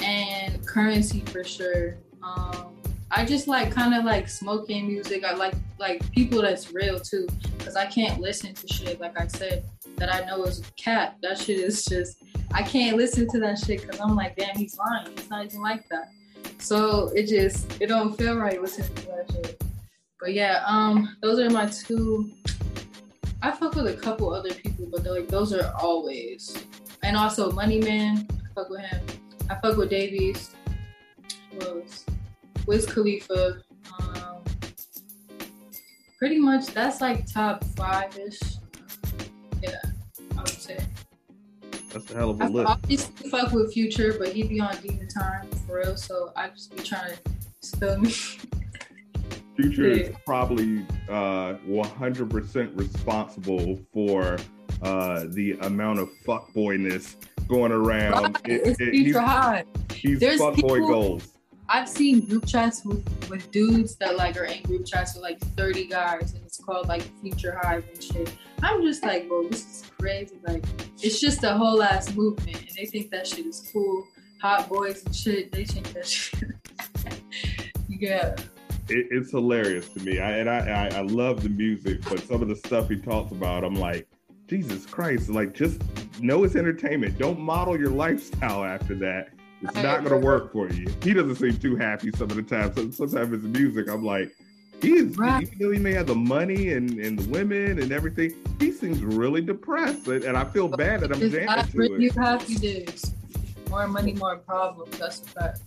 And 0.00 0.66
Curren$y 0.66 1.22
for 1.26 1.44
sure. 1.44 1.96
Um, 2.22 2.74
I 3.14 3.26
just 3.26 3.46
like 3.46 3.70
kind 3.70 3.94
of 3.94 4.04
like 4.04 4.26
smoking 4.26 4.86
music. 4.86 5.22
I 5.22 5.34
like 5.34 5.54
like 5.78 6.10
people 6.12 6.40
that's 6.40 6.72
real 6.72 6.98
too, 6.98 7.28
because 7.58 7.76
I 7.76 7.84
can't 7.84 8.20
listen 8.20 8.54
to 8.54 8.66
shit 8.66 9.00
like 9.00 9.20
I 9.20 9.26
said 9.26 9.64
that 9.96 10.12
I 10.12 10.24
know 10.24 10.44
is 10.44 10.62
cat. 10.76 11.18
That 11.22 11.38
shit 11.38 11.58
is 11.58 11.84
just 11.84 12.22
I 12.54 12.62
can't 12.62 12.96
listen 12.96 13.28
to 13.28 13.40
that 13.40 13.58
shit 13.58 13.82
because 13.82 14.00
I'm 14.00 14.16
like, 14.16 14.36
damn, 14.36 14.56
he's 14.56 14.78
lying. 14.78 15.12
It's 15.12 15.28
not 15.28 15.44
even 15.44 15.60
like 15.60 15.86
that. 15.90 16.08
So 16.58 17.08
it 17.08 17.26
just 17.26 17.82
it 17.82 17.88
don't 17.88 18.16
feel 18.16 18.36
right 18.36 18.60
listening 18.60 18.94
to 18.94 19.06
that 19.08 19.30
shit. 19.30 19.62
But 20.18 20.32
yeah, 20.32 20.62
um, 20.66 21.14
those 21.20 21.38
are 21.38 21.50
my 21.50 21.66
two. 21.66 22.30
I 23.42 23.50
fuck 23.50 23.74
with 23.74 23.88
a 23.88 23.94
couple 23.94 24.32
other 24.32 24.54
people, 24.54 24.88
but 24.90 25.04
like 25.04 25.28
those 25.28 25.52
are 25.52 25.70
always. 25.78 26.56
And 27.02 27.14
also 27.14 27.52
Money 27.52 27.80
Man, 27.80 28.26
I 28.30 28.54
fuck 28.54 28.70
with 28.70 28.80
him. 28.80 29.04
I 29.50 29.56
fuck 29.56 29.76
with 29.76 29.90
Dave 29.90 30.14
East. 30.14 30.52
Was 31.56 32.06
Wiz 32.66 32.86
Khalifa. 32.86 33.62
Um, 34.00 34.44
pretty 36.18 36.38
much 36.38 36.66
that's 36.68 37.00
like 37.00 37.26
top 37.26 37.64
five 37.76 38.16
ish. 38.18 38.40
Yeah, 39.62 39.70
I 40.36 40.40
would 40.40 40.48
say. 40.48 40.78
That's 41.92 42.10
a 42.10 42.14
hell 42.14 42.30
of 42.30 42.40
a 42.40 42.44
I 42.44 42.48
list. 42.48 42.70
Obviously, 42.70 43.30
fuck 43.30 43.52
with 43.52 43.72
Future, 43.72 44.14
but 44.18 44.28
he 44.28 44.44
be 44.44 44.60
on 44.60 44.76
Demon 44.80 45.08
Time 45.08 45.48
for 45.66 45.76
real. 45.76 45.96
So 45.96 46.32
I 46.36 46.48
just 46.48 46.74
be 46.74 46.82
trying 46.82 47.14
to 47.14 47.20
spill 47.60 47.98
me. 47.98 48.14
Future 49.56 49.88
yeah. 49.88 50.04
is 50.04 50.16
probably 50.24 50.86
uh, 51.10 51.54
100% 51.68 52.78
responsible 52.78 53.78
for 53.92 54.38
uh, 54.82 55.24
the 55.28 55.58
amount 55.62 55.98
of 55.98 56.08
fuckboyness 56.26 57.16
going 57.48 57.70
around. 57.70 58.38
It, 58.46 58.66
it's 58.66 58.80
it, 58.80 58.90
Future 58.90 59.20
Hive. 59.20 59.66
He's 59.92 60.20
fuckboy 60.20 60.88
goals. 60.88 61.31
I've 61.74 61.88
seen 61.88 62.26
group 62.26 62.44
chats 62.44 62.84
with, 62.84 63.02
with 63.30 63.50
dudes 63.50 63.96
that 63.96 64.16
like 64.18 64.36
are 64.36 64.44
in 64.44 64.62
group 64.64 64.84
chats 64.84 65.14
with 65.14 65.22
like 65.22 65.40
30 65.56 65.86
guys 65.86 66.34
and 66.34 66.44
it's 66.44 66.58
called 66.58 66.86
like 66.86 67.02
Future 67.22 67.58
Hive 67.62 67.86
and 67.90 68.02
shit. 68.02 68.36
I'm 68.62 68.82
just 68.82 69.02
like, 69.02 69.26
bro, 69.26 69.48
this 69.48 69.64
is 69.64 69.90
crazy. 69.98 70.38
Like, 70.46 70.62
it's 71.02 71.18
just 71.18 71.42
a 71.44 71.54
whole 71.54 71.82
ass 71.82 72.14
movement 72.14 72.58
and 72.58 72.70
they 72.76 72.84
think 72.84 73.10
that 73.12 73.26
shit 73.26 73.46
is 73.46 73.70
cool. 73.72 74.06
Hot 74.42 74.68
boys 74.68 75.02
and 75.06 75.16
shit, 75.16 75.50
they 75.50 75.64
think 75.64 75.90
that 75.94 76.06
shit. 76.06 76.44
yeah. 77.88 78.36
It, 78.90 79.06
it's 79.10 79.30
hilarious 79.30 79.88
to 79.94 80.00
me. 80.00 80.20
I, 80.20 80.32
and 80.32 80.50
I, 80.50 80.88
I, 80.92 80.96
I 80.98 81.00
love 81.00 81.42
the 81.42 81.48
music, 81.48 82.02
but 82.06 82.20
some 82.20 82.42
of 82.42 82.48
the 82.48 82.56
stuff 82.56 82.90
he 82.90 82.96
talks 82.96 83.32
about, 83.32 83.64
I'm 83.64 83.76
like, 83.76 84.06
Jesus 84.46 84.84
Christ, 84.84 85.30
like 85.30 85.54
just 85.54 85.80
know 86.20 86.44
it's 86.44 86.54
entertainment. 86.54 87.16
Don't 87.16 87.40
model 87.40 87.80
your 87.80 87.88
lifestyle 87.88 88.62
after 88.62 88.94
that 88.96 89.30
it's 89.62 89.74
not 89.76 90.04
going 90.04 90.20
to 90.20 90.26
work 90.26 90.52
for 90.52 90.68
you. 90.68 90.86
He 91.02 91.12
doesn't 91.12 91.36
seem 91.36 91.56
too 91.56 91.76
happy 91.76 92.10
some 92.12 92.30
of 92.30 92.36
the 92.36 92.42
time. 92.42 92.74
So 92.74 92.90
sometimes 92.90 93.30
his 93.30 93.44
music, 93.44 93.88
I'm 93.88 94.04
like, 94.04 94.34
he 94.80 94.94
is, 94.94 95.16
right. 95.16 95.42
even 95.42 95.58
though 95.58 95.70
he 95.70 95.78
may 95.78 95.92
have 95.92 96.08
the 96.08 96.14
money 96.16 96.72
and, 96.72 96.98
and 96.98 97.18
the 97.18 97.30
women 97.30 97.80
and 97.80 97.92
everything, 97.92 98.34
he 98.58 98.72
seems 98.72 99.00
really 99.00 99.40
depressed. 99.40 100.08
And, 100.08 100.24
and 100.24 100.36
I 100.36 100.44
feel 100.44 100.66
bad 100.66 101.00
that 101.00 101.12
I'm 101.12 101.30
jamming 101.30 101.66
to 101.66 101.94
it. 101.94 102.00
You 102.00 102.10
happy 102.10 102.56
days. 102.56 103.14
More 103.70 103.86
money, 103.86 104.14
more 104.14 104.38
problems. 104.38 104.98
That's 104.98 105.20
a 105.20 105.24
fact. 105.24 105.60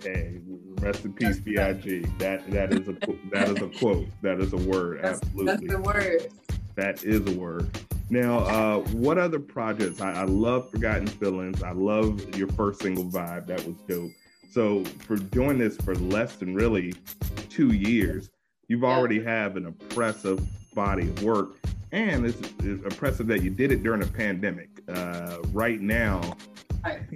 Hey, 0.00 0.40
rest 0.80 1.04
in 1.04 1.12
peace, 1.12 1.40
B.I.G. 1.40 2.06
That 2.18 2.48
that 2.52 2.72
is 2.72 2.88
a 2.88 2.96
that 3.32 3.48
is 3.48 3.60
a 3.60 3.68
quote. 3.78 4.06
That 4.22 4.40
is 4.40 4.54
a 4.54 4.56
word. 4.56 5.00
That's, 5.02 5.20
Absolutely. 5.22 5.66
That's 5.66 5.72
the 5.72 5.80
word. 5.80 6.28
That 6.76 7.04
is 7.04 7.26
a 7.26 7.38
word. 7.38 7.68
Now, 8.10 8.38
uh, 8.40 8.80
what 8.90 9.18
other 9.18 9.38
projects? 9.38 10.00
I, 10.00 10.12
I, 10.12 10.24
love 10.24 10.68
Forgotten 10.68 11.06
Feelings. 11.06 11.62
I 11.62 11.70
love 11.70 12.36
your 12.36 12.48
first 12.48 12.82
single 12.82 13.04
vibe. 13.04 13.46
That 13.46 13.64
was 13.64 13.76
dope. 13.86 14.10
So 14.50 14.84
for 14.84 15.14
doing 15.16 15.58
this 15.58 15.76
for 15.76 15.94
less 15.94 16.34
than 16.34 16.56
really 16.56 16.92
two 17.48 17.72
years, 17.72 18.28
you've 18.66 18.82
already 18.82 19.22
have 19.22 19.56
an 19.56 19.64
impressive 19.64 20.40
body 20.74 21.04
of 21.04 21.22
work. 21.22 21.50
And 21.92 22.26
it's, 22.26 22.40
it's 22.40 22.82
impressive 22.82 23.28
that 23.28 23.42
you 23.42 23.50
did 23.50 23.70
it 23.70 23.84
during 23.84 24.02
a 24.02 24.06
pandemic. 24.06 24.68
Uh, 24.88 25.38
right 25.52 25.80
now, 25.80 26.36
it, 26.84 27.12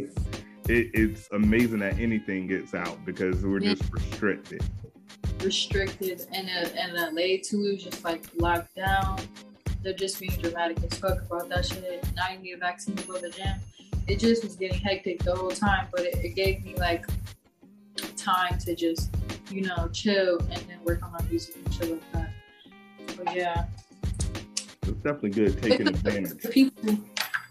it's 0.68 1.28
amazing 1.33 1.80
that 1.80 1.98
anything 1.98 2.46
gets 2.46 2.72
out 2.72 3.04
because 3.04 3.44
we're 3.44 3.59
just 3.59 3.83
restricted. 3.92 4.62
restricted 5.42 6.24
and 6.33 6.48
uh, 6.48 6.68
and 6.78 7.16
LA 7.16 7.37
too 7.42 7.62
is 7.74 7.83
just 7.83 8.04
like 8.04 8.24
locked 8.38 8.76
down. 8.76 9.18
They're 9.85 9.92
just 9.92 10.18
being 10.18 10.33
dramatic 10.40 10.79
as 10.83 10.99
fuck 10.99 11.20
about 11.23 11.49
that 11.51 11.66
shit. 11.66 12.03
Now 12.16 12.31
you 12.33 12.38
need 12.38 12.53
a 12.55 12.57
vaccine 12.59 12.97
to 12.97 13.07
go 13.07 13.14
to 13.16 13.20
the 13.20 13.31
gym. 13.31 13.55
It 14.09 14.18
just 14.18 14.42
was 14.42 14.57
getting 14.57 14.81
hectic 14.81 15.23
the 15.23 15.37
whole 15.37 15.51
time, 15.51 15.88
but 15.92 16.01
it, 16.01 16.14
it 16.25 16.35
gave 16.35 16.64
me 16.64 16.75
like 16.77 17.07
time 18.16 18.59
to 18.61 18.75
just 18.75 19.14
you 19.51 19.61
know 19.62 19.88
chill 19.92 20.38
and 20.40 20.57
then 20.68 20.79
work 20.85 21.03
on 21.03 21.12
my 21.12 21.20
music 21.29 21.57
and 21.57 21.70
chill 21.73 21.90
like 21.90 22.12
that. 22.12 22.31
But 23.23 23.37
yeah, 23.37 23.66
It's 24.83 24.90
definitely 25.03 25.31
good 25.31 25.62
taking 25.62 25.88
advantage. 25.94 26.51
people 26.51 26.99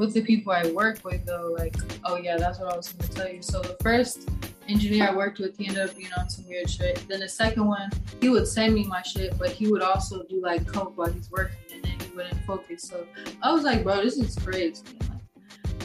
with 0.04 0.14
the 0.14 0.22
people 0.22 0.52
I 0.52 0.70
work 0.72 1.00
with 1.06 1.26
though, 1.26 1.56
like 1.58 1.76
oh 2.04 2.18
yeah, 2.18 2.38
that's 2.38 2.60
what 2.60 2.74
I 2.74 2.76
was 2.76 2.92
gonna 2.92 3.10
tell 3.14 3.30
you. 3.30 3.42
So 3.42 3.62
the 3.62 3.78
first 3.82 4.30
engineer 4.68 5.10
I 5.10 5.16
worked 5.16 5.40
with, 5.40 5.58
he 5.58 5.68
ended 5.68 5.90
up 5.90 5.96
being 5.96 6.12
on 6.18 6.30
some 6.30 6.46
weird 6.46 6.70
shit. 6.70 7.06
Then 7.08 7.22
the 7.22 7.30
second 7.30 7.66
one, 7.66 7.90
he 8.20 8.30
would 8.30 8.48
send 8.48 8.74
me 8.74 8.86
my 8.86 9.02
shit, 9.02 9.38
but 9.38 9.52
he 9.52 9.68
would 9.68 9.82
also 9.82 10.24
do 10.24 10.42
like 10.42 10.68
coke 10.68 10.98
while 10.98 11.10
he's 11.10 11.32
working, 11.32 11.58
and 11.74 11.84
then 11.84 12.00
he 12.00 12.16
wouldn't 12.16 12.44
focus. 12.46 12.84
So 12.84 13.08
I 13.42 13.54
was 13.54 13.64
like, 13.64 13.84
bro, 13.84 14.02
this 14.04 14.18
is 14.18 14.36
crazy. 14.36 14.84
Like, 15.10 15.22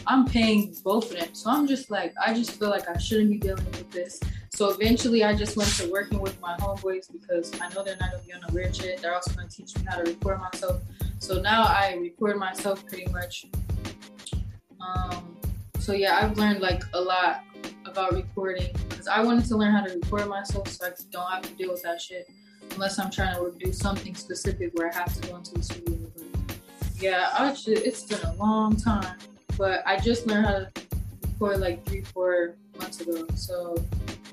I'm 0.07 0.27
paying 0.27 0.75
both 0.83 1.13
of 1.13 1.19
them, 1.19 1.29
so 1.33 1.51
I'm 1.51 1.69
just 1.69 1.91
like, 1.91 2.13
I 2.25 2.35
just 2.35 2.59
feel 2.59 2.71
like 2.71 2.89
I 2.89 2.99
shouldn't 2.99 3.31
be 3.31 3.39
dealing 3.39 3.67
with 3.67 3.91
this. 3.91 4.19
So 4.53 4.71
eventually, 4.71 5.23
I 5.23 5.37
just 5.37 5.57
went 5.57 5.71
to 5.77 5.89
working 5.93 6.19
with 6.19 6.41
my 6.41 6.57
homeboys 6.57 7.13
because 7.13 7.53
I 7.61 7.69
know 7.73 7.85
they're 7.85 7.97
not 8.01 8.11
gonna 8.11 8.25
be 8.25 8.33
on 8.33 8.41
the 8.45 8.53
weird 8.53 8.75
shit. 8.75 9.01
They're 9.01 9.15
also 9.15 9.33
gonna 9.33 9.49
teach 9.49 9.77
me 9.77 9.85
how 9.89 9.99
to 9.99 10.11
record 10.11 10.41
myself. 10.41 10.83
So 11.21 11.41
now 11.41 11.63
I 11.63 11.97
record 12.01 12.37
myself 12.37 12.85
pretty 12.87 13.07
much. 13.13 13.47
Um, 14.81 15.37
so 15.79 15.93
yeah, 15.93 16.19
I've 16.21 16.37
learned 16.37 16.61
like 16.61 16.83
a 16.93 17.01
lot 17.01 17.45
about 17.85 18.13
recording 18.13 18.71
because 18.89 19.09
I 19.09 19.23
wanted 19.23 19.47
to 19.47 19.57
learn 19.57 19.73
how 19.73 19.85
to 19.85 19.95
record 19.95 20.29
myself 20.29 20.69
so 20.69 20.87
I 20.87 20.91
don't 21.11 21.31
have 21.31 21.43
to 21.43 21.55
deal 21.55 21.71
with 21.71 21.83
that 21.83 22.01
shit 22.01 22.29
unless 22.73 22.99
I'm 22.99 23.11
trying 23.11 23.37
to 23.37 23.53
do 23.59 23.73
something 23.73 24.15
specific 24.15 24.73
where 24.75 24.91
I 24.91 24.95
have 24.95 25.13
to 25.21 25.29
go 25.29 25.37
into 25.37 25.55
the 25.55 25.63
studio. 25.63 25.97
But 26.15 26.57
yeah, 27.01 27.31
actually, 27.39 27.77
it's 27.77 28.03
been 28.03 28.21
a 28.21 28.35
long 28.35 28.77
time, 28.77 29.17
but 29.57 29.83
I 29.87 29.99
just 29.99 30.27
learned 30.27 30.47
how 30.47 30.59
to 30.59 30.71
record 31.23 31.61
like 31.61 31.85
three, 31.87 32.03
four 32.03 32.57
months 32.79 33.01
ago. 33.01 33.27
So 33.35 33.77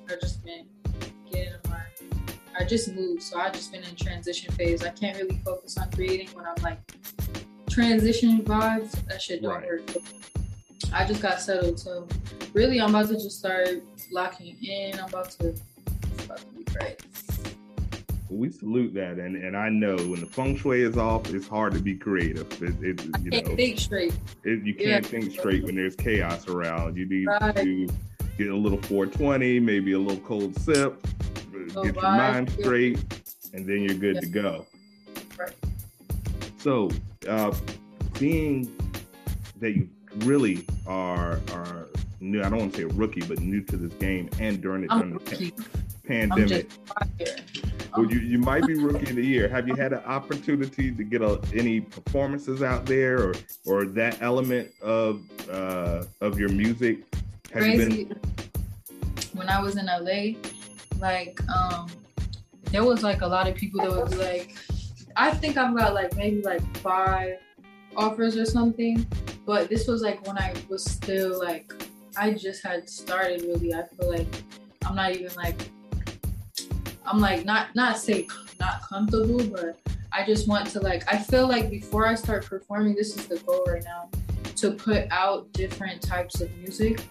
I 0.10 0.16
just 0.22 0.44
been 0.44 0.66
getting 1.32 1.54
my. 1.70 1.80
I 2.58 2.64
just 2.64 2.94
moved, 2.94 3.22
so 3.22 3.38
I 3.40 3.50
just 3.50 3.72
been 3.72 3.84
in 3.84 3.96
transition 3.96 4.54
phase. 4.54 4.84
I 4.84 4.90
can't 4.90 5.18
really 5.18 5.38
focus 5.44 5.78
on 5.78 5.92
creating 5.92 6.30
when 6.30 6.46
I'm 6.46 6.62
like 6.64 6.80
transitioning 7.76 8.44
vibes. 8.44 8.92
That 9.08 9.22
shit 9.22 9.42
don't 9.42 9.54
Right. 9.56 9.66
work. 9.68 9.82
I 10.94 11.06
just 11.06 11.22
got 11.22 11.42
settled, 11.42 11.80
so 11.80 12.08
really 12.54 12.80
I'm 12.80 12.90
about 12.96 13.08
to 13.10 13.16
just 13.16 13.40
start 13.40 13.70
locking 14.12 14.56
in. 14.64 14.98
I'm 15.00 15.10
about 15.10 15.32
to, 15.32 15.54
about 16.24 16.38
to 16.38 16.46
be 16.58 16.64
great. 16.64 17.02
We 18.30 18.52
salute 18.52 18.94
that, 18.96 19.18
and 19.18 19.36
and 19.36 19.56
I 19.56 19.70
know 19.70 19.96
when 19.96 20.20
the 20.20 20.26
feng 20.26 20.58
shui 20.58 20.82
is 20.82 20.98
off, 20.98 21.32
it's 21.34 21.48
hard 21.48 21.74
to 21.74 21.80
be 21.80 21.96
creative. 21.96 22.52
It, 22.62 22.76
it 22.84 23.06
you 23.24 23.32
Can't 23.32 23.48
know 23.50 23.56
think 23.56 23.80
straight. 23.80 24.14
it, 24.44 24.64
you 24.66 24.74
can't 24.74 25.06
think 25.06 25.32
straight 25.32 25.64
when 25.64 25.76
there's 25.76 25.96
chaos 25.96 26.48
around. 26.48 26.98
You 26.98 27.06
need 27.08 27.28
Right. 27.28 27.56
to 27.58 27.88
get 28.38 28.48
a 28.50 28.56
little 28.56 28.82
420, 28.84 29.60
maybe 29.60 29.94
a 29.94 30.00
little 30.00 30.22
cold 30.26 30.58
sip, 30.60 31.06
Oh, 31.76 31.84
get 31.84 31.96
your 31.96 32.04
mind 32.04 32.50
straight, 32.52 33.00
and 33.54 33.66
then 33.66 33.82
you're 33.84 33.96
good 33.98 34.20
to 34.22 34.28
go. 34.28 34.66
So, 36.66 36.90
uh, 37.30 37.56
being 38.18 38.76
that 39.60 39.76
you 39.76 39.88
really 40.22 40.66
are 40.88 41.40
are 41.52 41.86
new, 42.20 42.42
I 42.42 42.50
don't 42.50 42.58
want 42.58 42.72
to 42.74 42.78
say 42.80 42.84
a 42.86 42.88
rookie, 42.88 43.22
but 43.22 43.40
new 43.40 43.62
to 43.66 43.78
this 43.78 43.94
game, 44.00 44.32
and 44.40 44.60
during 44.64 44.84
it 44.84 44.90
during 44.90 45.14
the 45.14 45.20
pa- 45.20 45.30
rookie. 45.30 45.54
I'm 46.10 46.30
pandemic, 46.30 46.72
well, 47.96 48.12
you, 48.12 48.18
you 48.18 48.40
might 48.40 48.66
be 48.66 48.74
rookie 48.80 49.12
of 49.12 49.16
the 49.16 49.24
year. 49.24 49.48
Have 49.48 49.68
you 49.68 49.76
had 49.76 49.94
an 49.94 50.04
opportunity 50.06 50.90
to 50.90 51.04
get 51.04 51.22
a, 51.22 51.40
any 51.54 51.82
performances 51.82 52.64
out 52.64 52.88
there, 52.88 53.20
or 53.20 53.36
or 53.68 53.86
that 53.86 54.20
element 54.24 54.72
of 54.82 55.22
uh, 55.48 56.06
of 56.20 56.40
your 56.40 56.50
music? 56.50 57.04
Have 57.54 57.68
you 57.68 57.78
been? 57.78 57.90
crazy. 57.92 58.10
When 59.34 59.50
I 59.50 59.62
was 59.62 59.78
in 59.78 59.86
LA, 59.86 60.40
like 60.98 61.40
um, 61.48 61.92
there 62.72 62.84
was 62.84 63.04
like 63.04 63.22
a 63.22 63.28
lot 63.28 63.48
of 63.48 63.54
people 63.54 63.82
that 63.82 63.92
would 63.92 64.10
be 64.10 64.18
like, 64.18 64.56
I 65.16 65.32
think 65.32 65.58
I've 65.58 65.76
got 65.76 65.94
like 65.94 66.16
maybe 66.16 66.42
like 66.42 66.62
five 66.78 67.38
offers 67.96 68.38
or 68.38 68.46
something, 68.46 69.06
but 69.46 69.70
this 69.70 69.88
was 69.88 70.02
like 70.02 70.26
when 70.28 70.38
I 70.38 70.54
was 70.70 70.84
still 70.84 71.40
like, 71.40 71.72
I 72.18 72.32
just 72.34 72.64
had 72.64 72.90
started 72.90 73.42
really. 73.44 73.74
I 73.74 73.84
feel 73.88 74.10
like 74.10 74.28
I'm 74.86 74.96
not 74.96 75.12
even 75.12 75.34
like, 75.36 75.70
I'm 77.06 77.20
like 77.20 77.46
not 77.46 77.76
not 77.76 77.98
say 77.98 78.28
not 78.60 78.82
comfortable, 78.82 79.44
but 79.46 79.80
I 80.12 80.26
just 80.26 80.48
want 80.48 80.68
to 80.68 80.80
like. 80.80 81.04
I 81.12 81.18
feel 81.18 81.48
like 81.48 81.70
before 81.70 82.08
I 82.08 82.16
start 82.16 82.46
performing, 82.46 82.96
this 82.96 83.18
is 83.18 83.28
the 83.28 83.38
goal 83.38 83.66
right 83.68 83.84
now, 83.84 84.10
to 84.58 84.72
put 84.72 85.08
out 85.12 85.52
different 85.54 86.02
types 86.02 86.42
of 86.42 86.56
music 86.58 87.02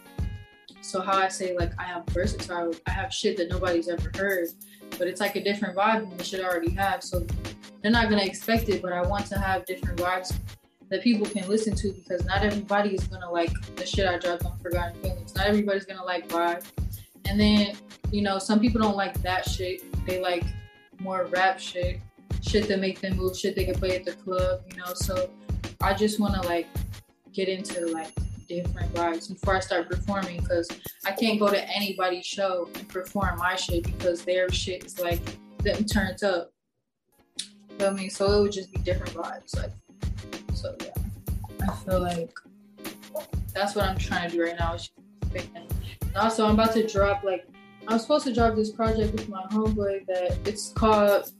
so 0.85 1.01
how 1.01 1.17
I 1.17 1.29
say 1.29 1.57
like 1.57 1.73
I 1.79 1.90
am 1.90 2.05
versatile, 2.11 2.75
I 2.87 2.90
have 2.90 3.12
shit 3.12 3.38
that 3.38 3.49
nobody's 3.49 3.88
ever 3.88 4.12
heard, 4.17 4.49
but 4.99 5.09
it's 5.09 5.19
like 5.19 5.35
a 5.35 5.43
different 5.43 5.75
vibe 5.75 6.09
than 6.09 6.19
the 6.19 6.23
shit 6.23 6.45
I 6.45 6.45
already 6.45 6.73
have. 6.75 7.03
So 7.03 7.27
they're 7.85 7.92
not 7.92 8.09
gonna 8.09 8.25
expect 8.25 8.70
it, 8.70 8.81
but 8.81 8.94
I 8.94 9.03
want 9.03 9.27
to 9.27 9.38
have 9.38 9.66
different 9.66 10.01
vibes 10.01 10.35
that 10.88 11.03
people 11.03 11.27
can 11.27 11.47
listen 11.47 11.75
to 11.77 11.92
because 11.92 12.25
not 12.25 12.42
everybody 12.42 12.94
is 12.94 13.05
gonna 13.05 13.31
like 13.31 13.53
the 13.77 13.85
shit 13.85 14.07
I 14.07 14.16
dropped 14.16 14.47
on 14.47 14.59
Forgotten 14.61 14.99
Feelings. 15.03 15.35
Not 15.35 15.49
everybody's 15.49 15.85
gonna 15.85 16.03
like 16.03 16.27
vibe. 16.27 16.64
And 17.27 17.38
then, 17.38 17.77
you 18.11 18.23
know, 18.23 18.38
some 18.38 18.59
people 18.59 18.81
don't 18.81 18.97
like 18.97 19.20
that 19.20 19.47
shit. 19.47 19.83
They 20.07 20.18
like 20.18 20.44
more 20.99 21.27
rap 21.27 21.61
shit, 21.61 22.01
shit 22.40 22.68
that 22.68 22.81
make 22.81 23.03
them 23.03 23.18
move, 23.18 23.37
shit 23.37 23.55
they 23.55 23.66
can 23.66 23.75
play 23.75 23.97
at 23.97 24.07
the 24.07 24.12
club, 24.12 24.62
you 24.70 24.79
know. 24.79 24.94
So 24.94 25.29
I 25.83 25.92
just 25.92 26.18
wanna 26.18 26.40
like 26.44 26.66
get 27.35 27.51
into 27.51 27.88
like 27.88 28.14
different 28.49 28.94
vibes 28.94 29.29
before 29.29 29.57
I 29.57 29.61
start 29.61 29.90
performing 29.90 30.40
because 30.40 30.70
I 31.05 31.12
can't 31.12 31.38
go 31.38 31.51
to 31.51 31.68
anybody's 31.68 32.25
show 32.25 32.66
and 32.77 32.88
perform 32.88 33.38
my 33.40 33.57
shit 33.57 33.85
because 33.85 34.25
their 34.25 34.49
shit 34.49 34.87
is 34.87 34.99
like 34.99 35.20
them 35.59 35.85
turned 35.85 36.25
up. 36.25 36.54
Feel 37.78 37.92
me? 37.92 38.08
So 38.08 38.38
it 38.38 38.42
would 38.42 38.52
just 38.52 38.72
be 38.72 38.80
different 38.80 39.14
vibes. 39.14 39.56
Like 39.56 39.72
so 40.54 40.74
yeah. 40.80 40.90
I 41.68 41.74
feel 41.76 42.00
like 42.00 42.30
that's 43.52 43.74
what 43.74 43.87
I'm 43.87 43.98
trying 43.98 44.30
to 44.30 44.37
do 44.37 44.42
right 44.42 44.58
now. 44.58 44.76
And 45.34 46.16
also 46.16 46.46
I'm 46.46 46.54
about 46.54 46.72
to 46.74 46.87
drop 46.87 47.24
like 47.24 47.46
I'm 47.88 47.98
supposed 47.98 48.24
to 48.26 48.34
drop 48.34 48.54
this 48.54 48.72
project 48.72 49.12
with 49.12 49.28
my 49.28 49.42
homeboy 49.50 50.06
that 50.06 50.38
it's 50.46 50.72
called 50.72 51.30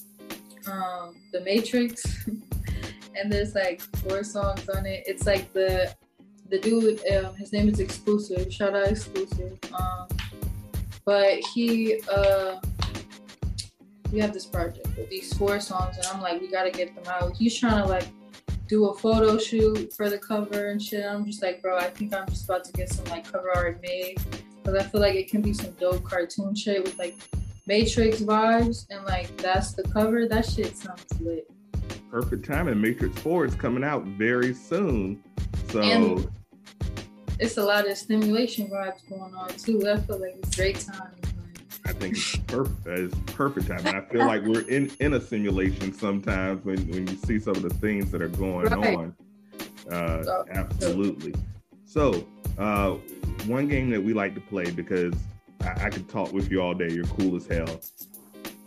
um 0.67 1.17
The 1.33 1.41
Matrix. 1.41 2.27
and 3.17 3.33
there's 3.33 3.55
like 3.55 3.81
four 3.99 4.25
songs 4.25 4.69
on 4.69 4.87
it. 4.87 5.05
It's 5.07 5.27
like 5.27 5.53
the 5.53 5.95
the 6.51 6.59
dude, 6.59 7.01
um, 7.13 7.35
his 7.37 7.53
name 7.53 7.69
is 7.69 7.81
Exclusive. 7.81 8.53
Shout 8.53 8.75
out 8.75 8.89
Exclusive. 8.89 9.59
Um, 9.73 10.09
but 11.05 11.39
he, 11.55 12.01
uh, 12.13 12.57
we 14.15 14.21
have 14.21 14.33
this 14.33 14.47
project 14.47 14.87
with 14.97 15.11
these 15.11 15.33
four 15.35 15.59
songs, 15.59 15.97
and 15.97 16.07
I'm 16.07 16.23
like, 16.23 16.41
we 16.41 16.49
gotta 16.49 16.71
get 16.71 16.95
them 16.95 17.05
out. 17.13 17.37
He's 17.37 17.59
trying 17.59 17.83
to 17.83 17.89
like 17.89 18.07
do 18.69 18.87
a 18.87 18.95
photo 18.95 19.37
shoot 19.37 19.93
for 19.93 20.09
the 20.09 20.19
cover 20.19 20.69
and 20.71 20.81
shit. 20.81 21.05
I'm 21.05 21.27
just 21.27 21.43
like, 21.43 21.61
bro, 21.61 21.77
I 21.77 21.91
think 21.91 22.15
I'm 22.15 22.27
just 22.29 22.45
about 22.45 22.65
to 22.65 22.73
get 22.73 22.89
some 22.91 23.05
like 23.07 23.31
cover 23.31 23.51
art 23.55 23.83
made 23.83 24.19
because 24.63 24.81
I 24.81 24.87
feel 24.89 25.01
like 25.01 25.17
it 25.17 25.29
can 25.29 25.43
be 25.43 25.53
some 25.53 25.73
dope 25.73 26.05
cartoon 26.05 26.55
shit 26.55 26.85
with 26.85 26.97
like 26.97 27.17
Matrix 27.67 28.21
vibes, 28.21 28.87
and 28.91 29.05
like 29.05 29.37
that's 29.39 29.73
the 29.73 29.83
cover. 29.83 30.29
That 30.29 30.47
shit 30.47 30.77
sounds 30.77 31.05
lit. 31.21 31.51
Perfect 32.09 32.45
timing. 32.47 32.81
Matrix 32.81 33.19
4 33.23 33.47
is 33.47 33.55
coming 33.57 33.83
out 33.83 34.05
very 34.05 34.55
soon. 34.55 35.21
So 35.71 35.83
And- 35.83 36.31
It's 37.41 37.57
a 37.57 37.65
lot 37.65 37.89
of 37.91 37.99
stimulation 37.99 38.69
vibes 38.69 39.01
going 39.11 39.35
on 39.35 39.49
too. 39.49 39.89
I 39.91 39.99
feel 39.99 40.21
like 40.21 40.37
it's 40.39 40.55
great 40.55 40.79
time. 40.79 41.11
I 41.87 41.93
think 41.93 42.17
it's 42.17 42.37
perfect. 42.47 42.87
It's 42.87 43.15
perfect 43.33 43.67
timing. 43.69 43.95
I 43.95 44.01
feel 44.03 44.25
like 44.27 44.43
we're 44.45 44.67
in, 44.69 44.91
in 45.01 45.15
a 45.15 45.21
simulation 45.21 45.93
sometimes 45.93 46.65
when, 46.65 46.79
when 46.89 47.07
you 47.07 47.17
see 47.17 47.39
some 47.39 47.57
of 47.57 47.63
the 47.63 47.71
things 47.71 48.11
that 48.11 48.23
are 48.23 48.29
going 48.29 48.67
Right. 48.67 48.97
on. 48.97 49.17
Uh, 49.91 50.25
Oh, 50.27 50.45
absolutely. 50.51 51.35
So, 51.85 52.27
uh, 52.59 52.93
one 53.47 53.69
game 53.69 53.91
that 53.91 54.03
we 54.03 54.15
like 54.15 54.35
to 54.35 54.41
play 54.41 54.71
because 54.71 55.15
I, 55.61 55.87
I 55.87 55.91
could 55.91 56.09
talk 56.09 56.33
with 56.33 56.51
you 56.51 56.63
all 56.63 56.73
day. 56.75 56.89
You're 56.91 57.05
cool 57.05 57.37
as 57.37 57.47
hell. 57.47 57.81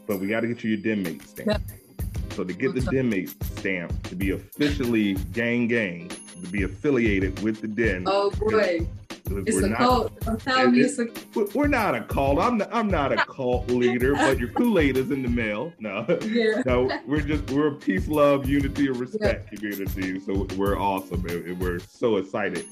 But 0.06 0.20
we 0.20 0.28
got 0.28 0.42
to 0.42 0.48
get 0.48 0.64
you 0.64 0.72
your 0.76 0.82
den 0.84 1.02
mate 1.04 1.28
stamp. 1.28 1.48
Yeah. 1.50 2.06
So 2.36 2.44
to 2.44 2.54
get 2.54 2.76
the 2.76 2.82
den 2.82 3.10
mate 3.10 3.34
stamp, 3.58 4.04
to 4.10 4.16
be 4.16 4.32
officially 4.32 5.16
gang 5.34 5.68
gang, 5.68 6.10
to 6.44 6.48
be 6.52 6.64
affiliated 6.64 7.40
with 7.42 7.62
the 7.62 7.68
den, 7.68 8.04
Oh 8.06 8.30
boy. 8.30 8.88
It's 9.32 9.56
we're 9.56 9.66
a 9.66 9.70
not, 9.70 9.78
cult. 9.78 10.20
Don't 10.22 10.42
tell 10.42 10.72
me 10.72 10.80
it's 10.82 11.00
a 11.00 11.08
We're 11.54 11.68
not 11.68 11.96
a 11.96 12.02
cult. 12.04 12.40
I'm 12.40 12.58
not, 12.58 12.70
I'm 12.74 12.88
not 12.88 13.12
a 13.12 13.18
cult 13.28 13.70
leader, 13.70 14.14
but 14.14 14.40
your 14.40 14.50
Kool-Aid 14.50 14.98
is 14.98 15.12
in 15.12 15.24
the 15.24 15.30
mail. 15.30 15.74
No. 15.80 16.06
Yeah. 16.28 16.62
no, 16.66 16.90
we're 17.06 17.22
just 17.22 17.50
we're 17.52 17.68
a 17.68 17.76
peace, 17.76 18.08
love, 18.08 18.48
unity, 18.48 18.88
and 18.88 18.98
respect 18.98 19.50
yeah. 19.52 19.58
community. 19.58 20.20
So 20.20 20.48
we're 20.56 20.80
awesome. 20.80 21.26
And 21.28 21.60
we're 21.60 21.80
so 21.80 22.18
excited 22.18 22.66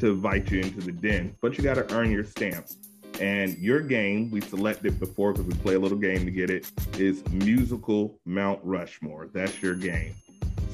to 0.00 0.10
invite 0.10 0.50
you 0.50 0.60
into 0.60 0.80
the 0.80 0.92
den. 0.92 1.34
But 1.40 1.56
you 1.56 1.64
gotta 1.64 1.92
earn 1.94 2.10
your 2.10 2.24
stamps. 2.24 2.76
And 3.20 3.58
your 3.58 3.80
game, 3.80 4.30
we 4.30 4.40
selected 4.40 5.00
before 5.00 5.32
because 5.32 5.46
we 5.46 5.54
play 5.54 5.74
a 5.74 5.78
little 5.78 5.98
game 5.98 6.24
to 6.24 6.30
get 6.30 6.50
it, 6.50 6.70
is 6.98 7.26
musical 7.30 8.18
Mount 8.24 8.60
Rushmore. 8.62 9.28
That's 9.32 9.60
your 9.60 9.74
game. 9.74 10.14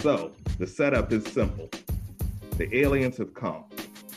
So 0.01 0.33
the 0.59 0.67
setup 0.67 1.11
is 1.13 1.25
simple. 1.25 1.71
The 2.59 2.77
aliens 2.77 3.17
have 3.17 3.33
come. 3.33 3.65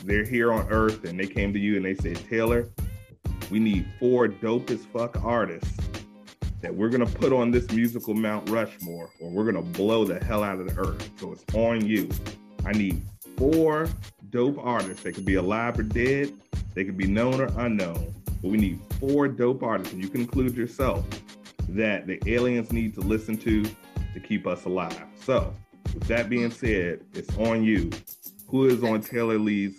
They're 0.04 0.24
here 0.24 0.52
on 0.52 0.68
Earth 0.70 1.04
and 1.04 1.18
they 1.18 1.26
came 1.26 1.52
to 1.52 1.58
you 1.58 1.76
and 1.76 1.84
they 1.84 1.94
said, 1.94 2.16
Taylor, 2.28 2.68
we 3.50 3.58
need 3.58 3.86
four 3.98 4.28
dope 4.28 4.70
as 4.70 4.84
fuck 4.86 5.22
artists 5.24 5.76
that 6.60 6.74
we're 6.74 6.88
gonna 6.88 7.06
put 7.06 7.32
on 7.32 7.50
this 7.50 7.70
musical 7.70 8.14
Mount 8.14 8.48
Rushmore, 8.50 9.10
or 9.20 9.30
we're 9.30 9.44
gonna 9.44 9.62
blow 9.62 10.04
the 10.04 10.22
hell 10.24 10.42
out 10.42 10.58
of 10.58 10.68
the 10.68 10.80
earth. 10.80 11.08
So 11.16 11.32
it's 11.32 11.44
on 11.54 11.86
you. 11.86 12.08
I 12.64 12.72
need 12.72 13.00
four 13.36 13.88
dope 14.30 14.58
artists. 14.58 15.02
They 15.02 15.12
could 15.12 15.24
be 15.24 15.36
alive 15.36 15.78
or 15.78 15.84
dead. 15.84 16.32
They 16.74 16.84
could 16.84 16.96
be 16.96 17.06
known 17.06 17.40
or 17.40 17.50
unknown. 17.58 18.14
But 18.42 18.50
we 18.50 18.58
need 18.58 18.80
four 18.98 19.28
dope 19.28 19.62
artists, 19.62 19.92
and 19.92 20.02
you 20.02 20.08
can 20.08 20.22
include 20.22 20.56
yourself, 20.56 21.04
that 21.68 22.06
the 22.06 22.20
aliens 22.26 22.72
need 22.72 22.94
to 22.94 23.00
listen 23.00 23.36
to 23.38 23.62
to 23.62 24.20
keep 24.20 24.46
us 24.46 24.64
alive. 24.64 25.06
So, 25.24 25.54
with 25.94 26.04
that 26.04 26.28
being 26.28 26.50
said, 26.50 27.04
it's 27.14 27.36
on 27.38 27.62
you. 27.62 27.90
Who 28.48 28.66
is 28.66 28.82
on 28.82 29.02
Taylor 29.02 29.38
Lee's 29.38 29.76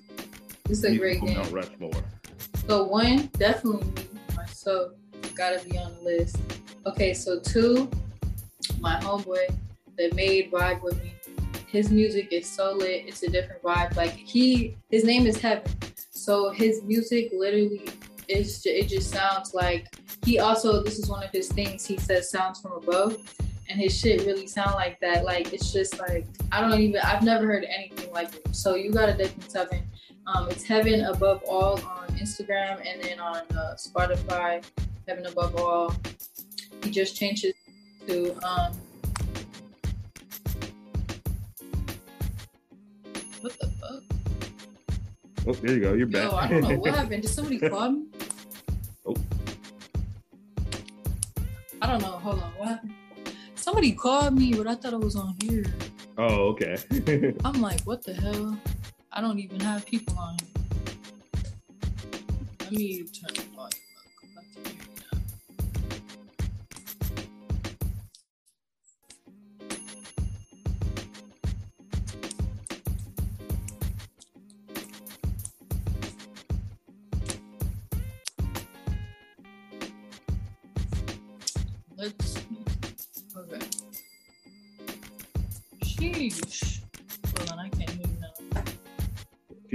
it's 0.70 0.84
a 0.84 0.98
great 0.98 1.22
game. 1.22 1.38
Mount 1.38 1.52
Rushmore? 1.52 1.92
So 2.68 2.84
one, 2.84 3.30
definitely 3.38 3.86
me, 3.88 4.08
myself, 4.36 4.92
gotta 5.36 5.64
be 5.68 5.78
on 5.78 5.96
the 5.96 6.02
list. 6.02 6.38
Okay, 6.86 7.14
so 7.14 7.40
two, 7.40 7.90
my 8.80 9.00
homeboy 9.00 9.56
that 9.98 10.14
made 10.14 10.52
Vibe 10.52 10.82
With 10.84 11.02
Me. 11.04 11.14
His 11.68 11.92
music 11.92 12.30
is 12.32 12.48
so 12.48 12.74
lit, 12.74 13.06
it's 13.08 13.24
a 13.24 13.30
different 13.30 13.62
vibe. 13.62 13.96
Like 13.96 14.12
he 14.12 14.78
his 14.90 15.04
name 15.04 15.28
is 15.28 15.38
Heaven. 15.38 15.72
So 16.12 16.50
his 16.50 16.84
music 16.84 17.30
literally 17.34 17.90
is 18.28 18.62
it 18.66 18.88
just 18.88 19.12
sounds 19.12 19.54
like 19.54 19.88
he 20.24 20.40
also 20.40 20.84
this 20.84 21.00
is 21.00 21.10
one 21.10 21.24
of 21.24 21.32
his 21.32 21.50
things 21.50 21.86
he 21.86 21.98
says 21.98 22.30
sounds 22.30 22.62
from 22.62 22.74
above 22.74 23.18
and 23.70 23.80
his 23.80 23.98
shit 23.98 24.26
really 24.26 24.46
sound 24.46 24.76
like 24.76 25.00
that 25.00 25.26
like 25.26 25.52
it's 25.52 25.74
just 25.74 25.98
like 26.00 26.28
i 26.52 26.62
don't 26.62 26.80
even 26.80 27.02
i've 27.02 27.24
never 27.24 27.46
heard 27.48 27.66
anything 27.66 28.12
like 28.12 28.34
it 28.36 28.56
so 28.56 28.76
you 28.76 28.92
gotta 28.92 29.14
definitely 29.14 29.50
seven 29.50 29.84
um, 30.30 30.50
it's 30.50 30.64
heaven 30.64 31.06
above 31.06 31.42
all 31.44 31.80
on 31.82 32.08
instagram 32.18 32.82
and 32.86 33.02
then 33.02 33.20
on 33.20 33.42
uh, 33.58 33.76
spotify 33.76 34.64
heaven 35.08 35.26
above 35.26 35.56
all 35.56 35.94
he 36.84 36.92
just 36.92 37.16
changed 37.16 37.46
it 37.46 37.56
to 38.08 38.32
um 38.46 38.74
what 43.42 43.58
the 43.60 43.68
fuck 43.80 44.04
Oh, 45.48 45.54
there 45.54 45.74
you 45.74 45.80
go. 45.80 45.94
You're 45.94 46.06
back. 46.06 46.30
Yo, 46.30 46.38
I 46.38 46.48
don't 46.48 46.62
know 46.62 46.76
what 46.78 46.94
happened. 46.96 47.24
Did 47.24 47.32
somebody 47.32 47.58
call 47.70 47.92
me? 47.92 48.04
Oh. 49.06 49.16
I 51.82 51.88
don't 51.88 52.02
know. 52.02 52.12
Hold 52.12 52.40
on. 52.40 52.52
What 52.58 52.68
happened? 52.68 52.94
Somebody 53.56 53.94
called 53.94 54.38
me, 54.38 54.54
but 54.54 54.68
I 54.68 54.76
thought 54.76 54.94
it 54.94 55.00
was 55.00 55.16
on 55.16 55.36
here. 55.42 55.66
Oh, 56.18 56.50
okay. 56.50 56.78
I'm 57.46 57.62
like, 57.62 57.82
what 57.82 58.04
the 58.04 58.14
hell? 58.14 58.60
I 59.20 59.22
don't 59.22 59.38
even 59.38 59.60
have 59.60 59.86
people 59.86 60.18
on. 60.18 60.38
Let 62.62 62.72
me 62.72 63.04
turn 63.04 63.49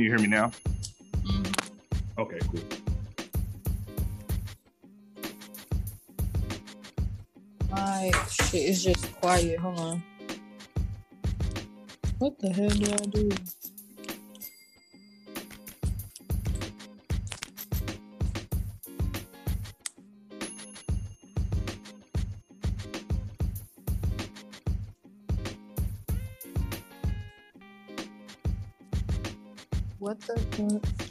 Can 0.05 0.11
you 0.13 0.19
hear 0.19 0.29
me 0.29 0.37
now? 0.37 0.53
Mm-hmm. 1.23 2.21
Okay, 2.21 2.39
cool. 2.51 2.61
My 7.71 8.11
shit 8.31 8.69
is 8.69 8.85
just 8.85 9.11
quiet. 9.15 9.59
Hold 9.61 9.79
on. 9.81 10.03
What 12.19 12.39
the 12.39 12.51
hell 12.51 12.69
do 12.69 12.93
I 12.93 12.97
do? 12.97 13.31
What 30.15 30.21
the 30.57 31.04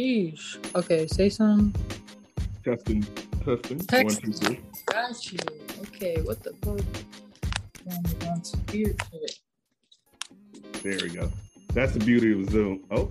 Sheesh. 0.00 0.56
Okay, 0.74 1.06
say 1.06 1.28
some. 1.28 1.74
Testing, 2.64 3.02
testing. 3.44 3.78
Text. 3.80 4.22
One, 4.22 4.32
two, 4.32 4.38
three. 4.38 4.60
Got 4.86 5.32
you. 5.32 5.38
Okay, 5.82 6.22
what 6.22 6.42
the 6.42 6.54
fuck? 6.62 6.80
On 8.28 8.42
some 8.42 8.62
weird 8.72 8.98
shit. 9.12 9.38
There 10.82 10.98
we 11.02 11.10
go. 11.10 11.30
That's 11.74 11.92
the 11.92 11.98
beauty 11.98 12.32
of 12.32 12.48
Zoom. 12.48 12.84
Oh. 12.90 13.10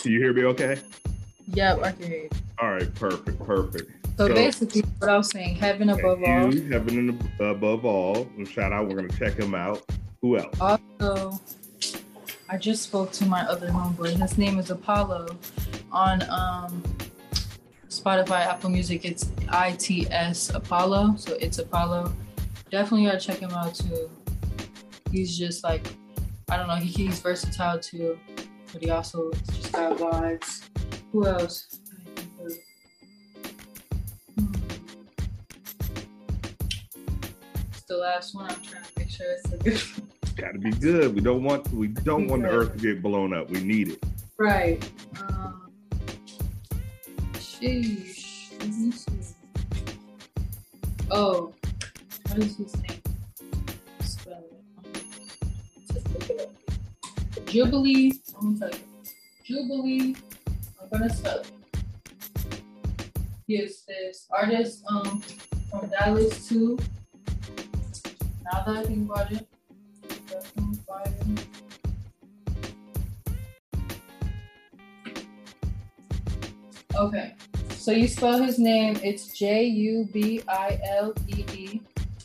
Can 0.00 0.12
you 0.12 0.18
hear 0.18 0.32
me 0.32 0.44
okay? 0.44 0.78
Yep, 1.48 1.82
I 1.82 1.92
can 1.92 2.06
hear 2.06 2.22
you. 2.22 2.30
All 2.60 2.70
right, 2.70 2.94
perfect, 2.94 3.38
perfect. 3.44 3.90
So, 4.16 4.28
so 4.28 4.34
basically, 4.34 4.82
what 4.98 5.10
I 5.10 5.16
was 5.16 5.30
saying, 5.30 5.56
heaven 5.56 5.90
above 5.90 6.22
all. 6.22 6.54
You, 6.54 6.62
heaven 6.70 7.18
above 7.40 7.84
all. 7.84 8.28
Shout 8.44 8.72
out. 8.72 8.88
We're 8.88 8.96
gonna 8.96 9.08
check 9.08 9.34
him 9.34 9.54
out. 9.54 9.82
Who 10.22 10.38
else? 10.38 10.60
Also, 10.60 11.40
I 12.48 12.56
just 12.56 12.82
spoke 12.82 13.12
to 13.12 13.26
my 13.26 13.42
other 13.42 13.68
homeboy. 13.68 14.20
His 14.20 14.38
name 14.38 14.58
is 14.58 14.70
Apollo. 14.70 15.38
On 15.92 16.22
um, 16.28 16.82
Spotify, 17.88 18.44
Apple 18.46 18.70
Music, 18.70 19.04
it's 19.04 19.30
ITS 19.52 20.50
Apollo. 20.50 21.14
So 21.16 21.34
it's 21.34 21.58
Apollo. 21.58 22.12
Definitely 22.70 23.06
gotta 23.06 23.20
check 23.20 23.38
him 23.38 23.52
out 23.52 23.74
too 23.74 24.10
he's 25.12 25.36
just 25.36 25.64
like 25.64 25.86
I 26.50 26.56
don't 26.56 26.66
know. 26.66 26.76
He, 26.76 26.88
he's 26.88 27.20
versatile 27.20 27.78
too, 27.78 28.18
but 28.72 28.82
he 28.82 28.90
also 28.90 29.30
just 29.32 29.57
got 29.78 29.98
vibes. 29.98 30.68
Who 31.12 31.26
else? 31.26 31.78
It's 37.70 37.82
the 37.88 37.96
last 37.96 38.34
one. 38.34 38.50
I'm 38.50 38.62
trying 38.62 38.84
to 38.84 38.90
make 38.98 39.10
sure 39.10 39.26
it's 39.32 39.52
a 39.52 39.56
good. 39.58 39.80
Got 40.36 40.52
to 40.52 40.58
be 40.58 40.70
good. 40.70 41.14
We 41.14 41.20
don't 41.20 41.42
want 41.42 41.70
we 41.72 41.88
don't 41.88 42.26
want 42.28 42.42
the 42.42 42.48
Earth 42.48 42.72
to 42.72 42.78
get 42.78 43.02
blown 43.02 43.32
up. 43.32 43.50
We 43.50 43.60
need 43.60 43.88
it. 43.88 44.04
Right. 44.36 44.82
Um, 45.20 45.70
sheesh. 47.34 48.50
Let 48.60 48.68
me 48.68 48.90
see. 48.92 49.12
Oh, 51.10 51.54
what 52.26 52.38
is 52.38 52.56
his 52.56 52.76
name? 52.82 53.02
Spell 54.00 54.44
it. 54.52 55.04
Just 55.92 56.08
look 56.12 56.30
it 56.30 56.40
up. 56.40 57.46
Jubilee. 57.46 58.20
I'm 58.40 58.58
gonna 58.58 58.70
tell 58.70 58.80
you. 58.80 58.87
Jubilee. 59.48 60.14
I'm 60.78 60.88
gonna 60.92 61.08
spell 61.08 61.38
it. 61.38 61.50
He 63.46 63.56
is 63.56 63.82
this 63.88 64.26
artist 64.30 64.84
um 64.90 65.22
from 65.70 65.88
Dallas 65.88 66.46
too. 66.46 66.78
Now 68.44 68.62
that 68.66 68.76
I 68.76 68.84
think 68.84 69.10
about 69.10 69.32
it. 69.32 69.48
Okay. 76.94 77.34
So 77.70 77.92
you 77.92 78.06
spell 78.06 78.42
his 78.42 78.58
name, 78.58 79.00
it's 79.02 79.28
J 79.28 79.64
U 79.64 80.06
B 80.12 80.42
I 80.46 80.78
L 80.90 81.14
E 81.26 81.44
E 81.54 81.80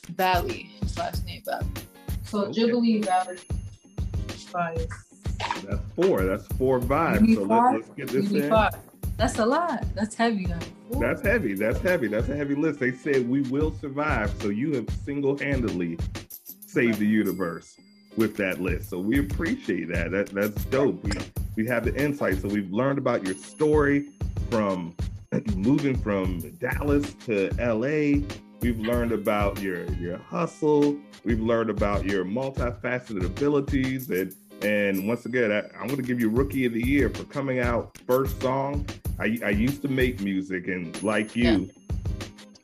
Valley. 0.09 0.71
His 0.81 0.97
last 0.97 1.25
name 1.25 1.41
Valley. 1.45 1.67
So 2.25 2.41
Okay. 2.41 2.51
Jubilee 2.51 2.99
Valley. 2.99 3.37
Fire. 4.51 4.75
That's 5.63 5.81
four. 5.95 6.23
That's 6.23 6.47
four 6.57 6.79
vibes. 6.79 7.35
So 7.35 7.47
five? 7.47 7.73
let's, 7.73 7.87
let's 7.87 7.97
get 7.97 8.07
this 8.09 8.31
in. 8.31 8.49
five. 8.49 8.75
That's 9.17 9.37
a 9.39 9.45
lot. 9.45 9.85
That's 9.95 10.15
heavy. 10.15 10.45
Ooh. 10.45 10.99
That's 10.99 11.21
heavy. 11.21 11.53
That's 11.53 11.79
heavy. 11.79 12.07
That's 12.07 12.29
a 12.29 12.35
heavy 12.35 12.55
list. 12.55 12.79
They 12.79 12.91
said 12.91 13.29
we 13.29 13.41
will 13.41 13.71
survive. 13.71 14.33
So 14.41 14.49
you 14.49 14.73
have 14.73 14.89
single-handedly 15.05 15.97
saved 16.65 16.99
the 16.99 17.07
universe 17.07 17.77
with 18.17 18.35
that 18.37 18.59
list. 18.59 18.89
So 18.89 18.99
we 18.99 19.19
appreciate 19.19 19.89
that. 19.89 20.11
That 20.11 20.29
that's 20.29 20.65
dope. 20.65 21.03
We 21.03 21.11
we 21.55 21.67
have 21.67 21.85
the 21.85 21.95
insight. 21.95 22.41
So 22.41 22.47
we've 22.47 22.71
learned 22.71 22.97
about 22.97 23.25
your 23.25 23.35
story 23.35 24.09
from 24.49 24.95
moving 25.55 25.97
from 25.97 26.39
Dallas 26.59 27.13
to 27.25 27.49
LA. 27.59 28.25
We've 28.61 28.79
learned 28.79 29.11
about 29.11 29.61
your 29.61 29.85
your 29.93 30.17
hustle. 30.17 30.97
We've 31.23 31.39
learned 31.39 31.69
about 31.69 32.05
your 32.05 32.25
multifaceted 32.25 33.25
abilities 33.25 34.09
and 34.09 34.33
and 34.63 35.07
once 35.07 35.25
again, 35.25 35.51
I, 35.51 35.59
I'm 35.79 35.87
going 35.87 35.97
to 35.97 36.03
give 36.03 36.19
you 36.19 36.29
Rookie 36.29 36.65
of 36.65 36.73
the 36.73 36.85
Year 36.85 37.09
for 37.09 37.23
coming 37.25 37.59
out 37.59 37.97
first 38.07 38.41
song. 38.41 38.85
I, 39.19 39.37
I 39.45 39.49
used 39.49 39.81
to 39.83 39.87
make 39.87 40.21
music, 40.21 40.67
and 40.67 41.01
like 41.03 41.35
you, 41.35 41.69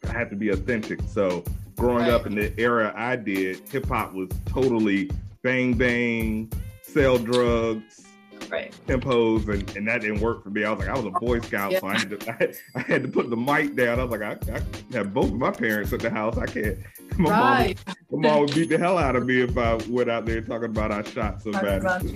I 0.07 0.11
had 0.11 0.29
to 0.31 0.35
be 0.35 0.49
authentic. 0.49 0.99
So 1.07 1.43
growing 1.75 1.99
Right. 2.05 2.11
up 2.11 2.25
in 2.25 2.35
the 2.35 2.57
era 2.59 2.93
I 2.95 3.15
did, 3.15 3.67
hip 3.69 3.87
hop 3.87 4.13
was 4.13 4.29
totally 4.45 5.09
bang 5.43 5.73
bang, 5.75 6.51
sell 6.81 7.17
drugs, 7.17 8.05
Right. 8.49 8.73
tempos, 8.87 9.47
and, 9.47 9.77
and 9.77 9.87
that 9.87 10.01
didn't 10.01 10.21
work 10.21 10.43
for 10.43 10.49
me. 10.49 10.63
I 10.63 10.71
was 10.71 10.79
like, 10.79 10.89
I 10.89 10.93
was 10.97 11.05
a 11.05 11.11
Boy 11.11 11.39
Scout, 11.41 11.73
so 11.79 11.85
I 11.87 11.99
had, 11.99 12.09
to, 12.19 12.29
I, 12.29 12.33
had, 12.33 12.55
I 12.75 12.79
had 12.79 13.03
to 13.03 13.07
put 13.09 13.29
the 13.29 13.37
mic 13.37 13.75
down. 13.75 13.99
I 13.99 14.03
was 14.03 14.19
like, 14.19 14.49
I, 14.49 14.55
I 14.57 14.61
have 14.93 15.13
both 15.13 15.27
of 15.27 15.35
my 15.35 15.51
parents 15.51 15.93
at 15.93 15.99
the 15.99 16.09
house. 16.09 16.37
I 16.37 16.47
can't. 16.47 16.77
My 17.17 17.29
mom, 17.29 17.41
Right. 17.41 17.79
would- 18.09 18.21
my 18.21 18.29
mom 18.29 18.39
would 18.41 18.55
beat 18.55 18.69
the 18.69 18.77
hell 18.77 18.97
out 18.97 19.15
of 19.15 19.25
me 19.25 19.41
if 19.41 19.57
I 19.57 19.75
went 19.89 20.09
out 20.09 20.25
there 20.25 20.41
talking 20.41 20.69
about 20.69 20.91
I 20.91 21.03
shot 21.03 21.41
somebody. 21.41 21.67
about 21.77 22.03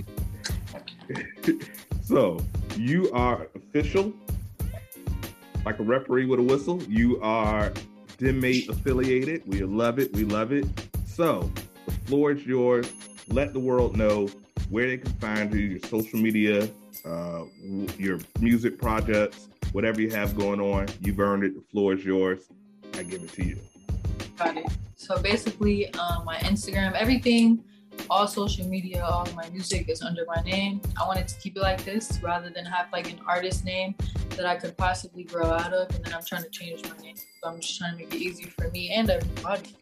so 2.02 2.38
you 2.76 3.10
are 3.12 3.48
official, 3.54 4.12
like 5.64 5.78
a 5.78 5.82
referee 5.82 6.26
with 6.26 6.40
a 6.40 6.42
whistle. 6.42 6.82
You 6.84 7.20
are 7.20 7.72
Den 8.18 8.40
mate 8.40 8.68
affiliated. 8.68 9.42
We 9.46 9.62
love 9.62 9.98
it. 9.98 10.12
We 10.14 10.24
love 10.24 10.52
it. 10.52 10.66
So 11.06 11.50
the 11.86 11.92
floor 11.92 12.32
is 12.32 12.44
yours. 12.46 12.90
Let 13.28 13.52
the 13.52 13.60
world 13.60 13.96
know 13.96 14.28
where 14.70 14.86
they 14.86 14.98
can 14.98 15.12
find 15.14 15.52
you, 15.52 15.60
your 15.60 15.80
social 15.80 16.18
media, 16.18 16.68
uh, 17.04 17.44
your 17.98 18.18
music 18.40 18.78
projects, 18.78 19.48
whatever 19.72 20.00
you 20.00 20.10
have 20.10 20.36
going 20.36 20.60
on. 20.60 20.88
You've 21.00 21.20
earned 21.20 21.44
it. 21.44 21.54
The 21.54 21.62
floor 21.70 21.94
is 21.94 22.04
yours. 22.04 22.40
I 22.94 23.02
give 23.02 23.22
it 23.22 23.32
to 23.32 23.44
you. 23.44 23.58
Got 24.36 24.56
it. 24.56 24.66
So 24.96 25.20
basically, 25.20 25.92
um, 25.94 26.24
my 26.24 26.36
Instagram, 26.38 26.92
everything, 26.94 27.64
all 28.10 28.26
social 28.26 28.66
media, 28.66 29.04
all 29.04 29.26
my 29.34 29.48
music 29.50 29.88
is 29.88 30.02
under 30.02 30.24
my 30.26 30.42
name. 30.42 30.80
I 31.00 31.06
wanted 31.06 31.28
to 31.28 31.38
keep 31.40 31.56
it 31.56 31.60
like 31.60 31.84
this 31.84 32.18
rather 32.22 32.50
than 32.50 32.64
have 32.64 32.86
like 32.92 33.10
an 33.10 33.20
artist 33.26 33.64
name 33.64 33.94
that 34.30 34.46
I 34.46 34.56
could 34.56 34.76
possibly 34.76 35.24
grow 35.24 35.52
out 35.52 35.72
of, 35.72 35.94
and 35.94 36.04
then 36.04 36.14
I'm 36.14 36.24
trying 36.24 36.42
to 36.42 36.50
change 36.50 36.82
my 36.84 36.96
name. 37.02 37.16
So 37.16 37.48
I'm 37.48 37.60
just 37.60 37.78
trying 37.78 37.92
to 37.92 37.98
make 37.98 38.14
it 38.14 38.20
easier 38.20 38.50
for 38.58 38.70
me 38.70 38.90
and 38.90 39.10
everybody. 39.10 39.76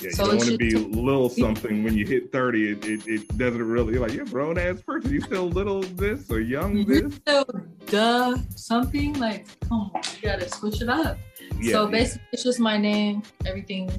Yeah, 0.00 0.10
So 0.12 0.24
you 0.24 0.30
don't 0.30 0.38
want 0.38 0.50
to 0.50 0.58
be 0.58 0.74
little 0.74 1.28
something 1.28 1.84
when 1.84 1.94
you 1.94 2.06
hit 2.06 2.32
30. 2.32 2.70
It, 2.70 2.84
it, 2.84 3.06
it 3.06 3.38
doesn't 3.38 3.62
really, 3.62 3.98
like, 3.98 4.12
you're 4.12 4.24
a 4.24 4.28
grown 4.28 4.58
ass 4.58 4.80
person. 4.80 5.12
You 5.12 5.20
still 5.20 5.48
little 5.48 5.82
this 5.82 6.30
or 6.30 6.40
young 6.40 6.84
this? 6.86 7.20
So, 7.26 7.44
duh, 7.86 8.36
something 8.56 9.14
like, 9.18 9.46
come 9.68 9.90
on, 9.94 10.02
you 10.16 10.22
gotta 10.22 10.48
switch 10.48 10.80
it 10.80 10.88
up. 10.88 11.18
Yeah, 11.58 11.72
so 11.72 11.84
yeah. 11.84 11.90
basically, 11.90 12.28
it's 12.32 12.42
just 12.42 12.60
my 12.60 12.78
name. 12.78 13.22
Everything. 13.44 13.90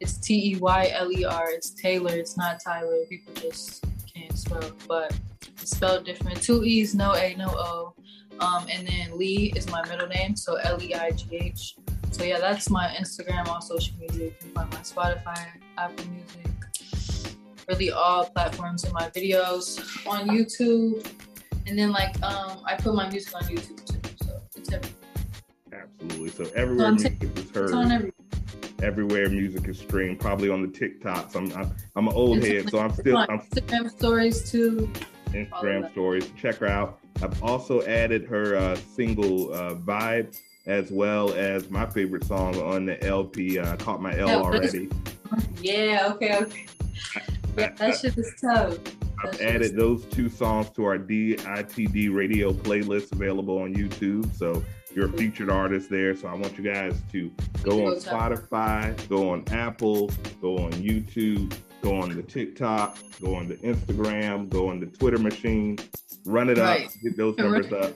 It's 0.00 0.18
T 0.18 0.52
E 0.52 0.56
Y 0.56 0.90
L 0.92 1.12
E 1.12 1.24
R. 1.24 1.50
It's 1.50 1.70
Teyler. 1.70 2.12
It's 2.12 2.36
not 2.36 2.60
Tyler. 2.62 3.04
People 3.08 3.34
just 3.34 3.84
can't 4.12 4.36
spell, 4.36 4.70
but 4.88 5.18
it's 5.60 5.70
spelled 5.72 6.04
different. 6.04 6.42
Two 6.42 6.64
E's, 6.64 6.94
no 6.94 7.14
A, 7.14 7.34
no 7.36 7.48
O. 7.48 7.94
Um, 8.40 8.66
and 8.70 8.86
then 8.86 9.18
Lee 9.18 9.52
is 9.56 9.70
my 9.70 9.86
middle 9.88 10.06
name, 10.08 10.36
so 10.36 10.56
L 10.56 10.80
E 10.82 10.94
I 10.94 11.10
G 11.10 11.26
H. 11.36 11.76
So 12.16 12.24
yeah, 12.24 12.38
that's 12.38 12.70
my 12.70 12.86
Instagram, 12.98 13.46
all 13.46 13.60
social 13.60 13.94
media. 13.98 14.24
You 14.24 14.34
can 14.40 14.50
find 14.52 14.72
my 14.72 14.78
Spotify, 14.78 15.48
Apple 15.76 16.06
Music, 16.06 16.48
really 17.68 17.90
all 17.90 18.24
platforms 18.30 18.84
in 18.84 18.92
my 18.94 19.10
videos 19.10 19.78
on 20.08 20.26
YouTube. 20.26 21.06
And 21.66 21.78
then 21.78 21.92
like 21.92 22.14
um, 22.22 22.62
I 22.64 22.74
put 22.76 22.94
my 22.94 23.10
music 23.10 23.34
on 23.34 23.42
YouTube 23.42 23.84
too, 23.84 24.24
so 24.24 24.40
it's 24.56 24.72
everywhere. 24.72 25.02
Absolutely. 25.74 26.28
So 26.30 26.50
everywhere 26.54 26.86
on 26.86 26.94
music 26.94 27.22
is 27.22 27.30
It's 27.38 27.56
on 27.72 27.90
heard, 27.90 27.92
every 27.92 28.12
everywhere 28.82 29.28
music 29.28 29.68
is 29.68 29.78
streamed, 29.78 30.18
probably 30.18 30.48
on 30.48 30.62
the 30.62 30.68
TikToks. 30.68 31.36
I'm, 31.36 31.52
I'm, 31.52 31.70
I'm 31.96 32.08
an 32.08 32.14
old 32.14 32.38
It's 32.38 32.46
head, 32.46 32.70
so 32.70 32.78
I'm 32.78 32.94
still, 32.94 33.18
I'm 33.18 33.40
Instagram 33.40 33.90
stories 33.90 34.50
too. 34.50 34.90
Instagram 35.32 35.92
stories. 35.92 36.30
Check 36.40 36.56
her 36.56 36.66
out. 36.66 36.98
I've 37.22 37.42
also 37.42 37.82
added 37.82 38.24
her 38.24 38.56
uh, 38.56 38.76
single 38.76 39.52
uh, 39.52 39.74
vibe 39.74 40.34
as 40.66 40.90
well 40.90 41.32
as 41.34 41.70
my 41.70 41.86
favorite 41.86 42.24
song 42.24 42.60
on 42.60 42.86
the 42.86 43.02
LP. 43.04 43.58
Uh, 43.58 43.76
caught 43.76 44.00
my 44.02 44.16
L 44.16 44.28
it's- 44.28 44.42
already. 44.44 44.88
Yeah, 45.62 46.12
okay, 46.14 46.36
okay. 46.36 46.66
Yeah, 47.56 47.72
that 47.74 47.98
shit 47.98 48.16
is 48.18 48.32
tough. 48.40 48.78
I've 49.24 49.32
That 49.32 49.32
shit 49.32 49.40
is- 49.40 49.54
added 49.54 49.76
those 49.76 50.04
two 50.06 50.28
songs 50.28 50.68
to 50.70 50.84
our 50.84 50.98
DITD 50.98 52.14
radio 52.14 52.52
playlist 52.52 53.12
available 53.12 53.58
on 53.58 53.74
YouTube. 53.74 54.32
So 54.36 54.62
you're 54.94 55.06
a 55.06 55.12
featured 55.12 55.50
artist 55.50 55.88
there. 55.90 56.14
So 56.16 56.28
I 56.28 56.34
want 56.34 56.56
you 56.58 56.64
guys 56.64 57.00
to 57.12 57.30
go 57.62 57.70
Go 57.78 57.86
on. 57.88 57.96
Spotify, 57.96 59.08
go 59.08 59.30
on 59.30 59.44
Apple, 59.52 60.10
go 60.40 60.58
on 60.58 60.72
YouTube, 60.72 61.54
go 61.82 61.96
on 61.96 62.10
the 62.14 62.22
TikTok, 62.22 62.98
go 63.22 63.34
on 63.34 63.48
the 63.48 63.56
Instagram, 63.56 64.48
go 64.48 64.68
on 64.68 64.80
the 64.80 64.86
Twitter 64.86 65.18
machine, 65.18 65.78
run 66.24 66.50
it 66.50 66.58
Right. 66.58 66.86
up, 66.86 66.92
get 67.02 67.16
those 67.16 67.36
numbers 67.38 67.72
up. 67.72 67.92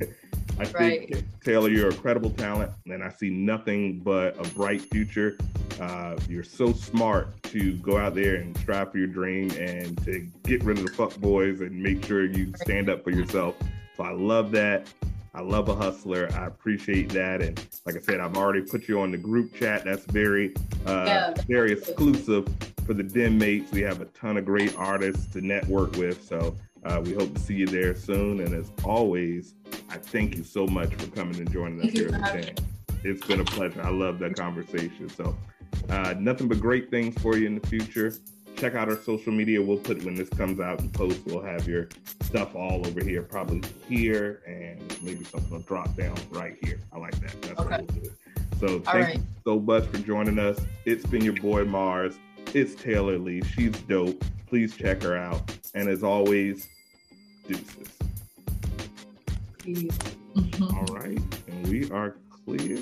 I 0.58 0.64
think 0.64 1.10
Right. 1.12 1.24
Teyler, 1.44 1.74
you're 1.74 1.88
a 1.88 1.94
credible 1.94 2.30
talent, 2.30 2.70
and 2.86 3.02
I 3.02 3.10
see 3.10 3.30
nothing 3.30 4.00
but 4.00 4.36
a 4.38 4.48
bright 4.54 4.82
future. 4.82 5.36
Uh, 5.80 6.16
you're 6.28 6.44
so 6.44 6.72
smart 6.72 7.42
to 7.44 7.72
go 7.78 7.96
out 7.98 8.14
there 8.14 8.36
and 8.36 8.56
strive 8.58 8.92
for 8.92 8.98
your 8.98 9.06
dream 9.08 9.50
and 9.52 10.00
to 10.04 10.26
get 10.44 10.62
rid 10.62 10.78
of 10.78 10.84
the 10.86 10.92
fuck 10.92 11.16
boys 11.18 11.60
and 11.60 11.72
make 11.82 12.04
sure 12.04 12.24
you 12.24 12.52
stand 12.56 12.88
up 12.90 13.02
for 13.02 13.10
yourself. 13.10 13.56
So 13.96 14.04
I 14.04 14.12
love 14.12 14.52
that. 14.52 14.86
I 15.34 15.40
love 15.40 15.68
a 15.70 15.74
hustler. 15.74 16.28
I 16.34 16.46
appreciate 16.46 17.08
that. 17.10 17.40
And 17.40 17.58
like 17.86 17.96
I 17.96 18.00
said, 18.00 18.20
I've 18.20 18.36
already 18.36 18.60
put 18.60 18.86
you 18.86 19.00
on 19.00 19.10
the 19.10 19.16
group 19.18 19.54
chat. 19.54 19.82
That's 19.84 20.04
very, 20.04 20.54
uh, 20.86 21.04
Yeah. 21.06 21.34
very 21.48 21.72
exclusive 21.72 22.46
for 22.86 22.92
the 22.92 23.02
Den 23.02 23.38
mates. 23.38 23.72
We 23.72 23.80
have 23.80 24.00
a 24.02 24.04
ton 24.06 24.36
of 24.36 24.44
great 24.44 24.76
artists 24.76 25.32
to 25.32 25.40
network 25.40 25.96
with. 25.96 26.22
So 26.22 26.54
uh, 26.84 27.00
we 27.04 27.12
hope 27.14 27.32
to 27.34 27.40
see 27.40 27.54
you 27.54 27.66
there 27.66 27.94
soon. 27.94 28.40
And 28.40 28.54
as 28.54 28.70
always, 28.84 29.54
I 29.88 29.96
thank 29.98 30.36
you 30.36 30.44
so 30.44 30.66
much 30.66 30.94
for 30.94 31.06
coming 31.10 31.36
and 31.36 31.50
joining 31.52 31.78
us 31.80 31.86
Thank 31.86 31.96
here 31.98 32.08
for 32.08 32.14
at 32.16 32.20
the 32.20 32.26
having. 32.26 32.56
It's 33.04 33.26
been 33.26 33.40
a 33.40 33.44
pleasure. 33.44 33.82
I 33.82 33.90
love 33.90 34.18
that 34.20 34.36
conversation. 34.36 35.08
So, 35.08 35.36
uh, 35.88 36.14
nothing 36.18 36.48
but 36.48 36.60
great 36.60 36.90
things 36.90 37.20
for 37.20 37.36
you 37.36 37.46
in 37.46 37.58
the 37.58 37.66
future. 37.66 38.14
Check 38.56 38.74
out 38.74 38.88
our 38.88 38.96
social 38.96 39.32
media. 39.32 39.60
We'll 39.60 39.78
put 39.78 40.04
when 40.04 40.14
this 40.14 40.28
comes 40.28 40.60
out 40.60 40.80
and 40.80 40.92
post. 40.92 41.20
We'll 41.26 41.42
have 41.42 41.66
your 41.66 41.88
stuff 42.22 42.54
all 42.54 42.86
over 42.86 43.02
here, 43.02 43.22
probably 43.22 43.62
here, 43.88 44.42
and 44.46 44.80
maybe 45.02 45.24
something 45.24 45.50
will 45.50 45.60
drop 45.60 45.96
down 45.96 46.16
right 46.30 46.56
here. 46.62 46.78
I 46.92 46.98
like 46.98 47.18
that. 47.20 47.42
That's 47.42 47.60
Okay. 47.60 47.70
how 47.70 47.78
we'll 47.78 48.02
do. 48.02 48.10
So, 48.60 48.78
thank 48.80 48.86
right. 49.06 49.16
you 49.16 49.22
so 49.44 49.58
much 49.58 49.86
for 49.86 49.98
joining 49.98 50.38
us. 50.38 50.60
It's 50.84 51.04
been 51.04 51.24
your 51.24 51.34
boy 51.34 51.64
Mars. 51.64 52.14
it's 52.54 52.74
Teyler 52.74 53.22
Leigh. 53.22 53.42
She's 53.42 53.72
dope. 53.82 54.22
Please 54.46 54.76
check 54.76 55.02
her 55.02 55.16
out. 55.16 55.50
And 55.74 55.88
as 55.88 56.04
always, 56.04 56.68
deuces. 57.46 57.88
Peace. 59.58 59.98
Mm-hmm. 60.36 60.76
All 60.76 60.96
right. 60.96 61.18
And 61.48 61.66
we 61.68 61.90
are 61.90 62.16
clear. 62.44 62.78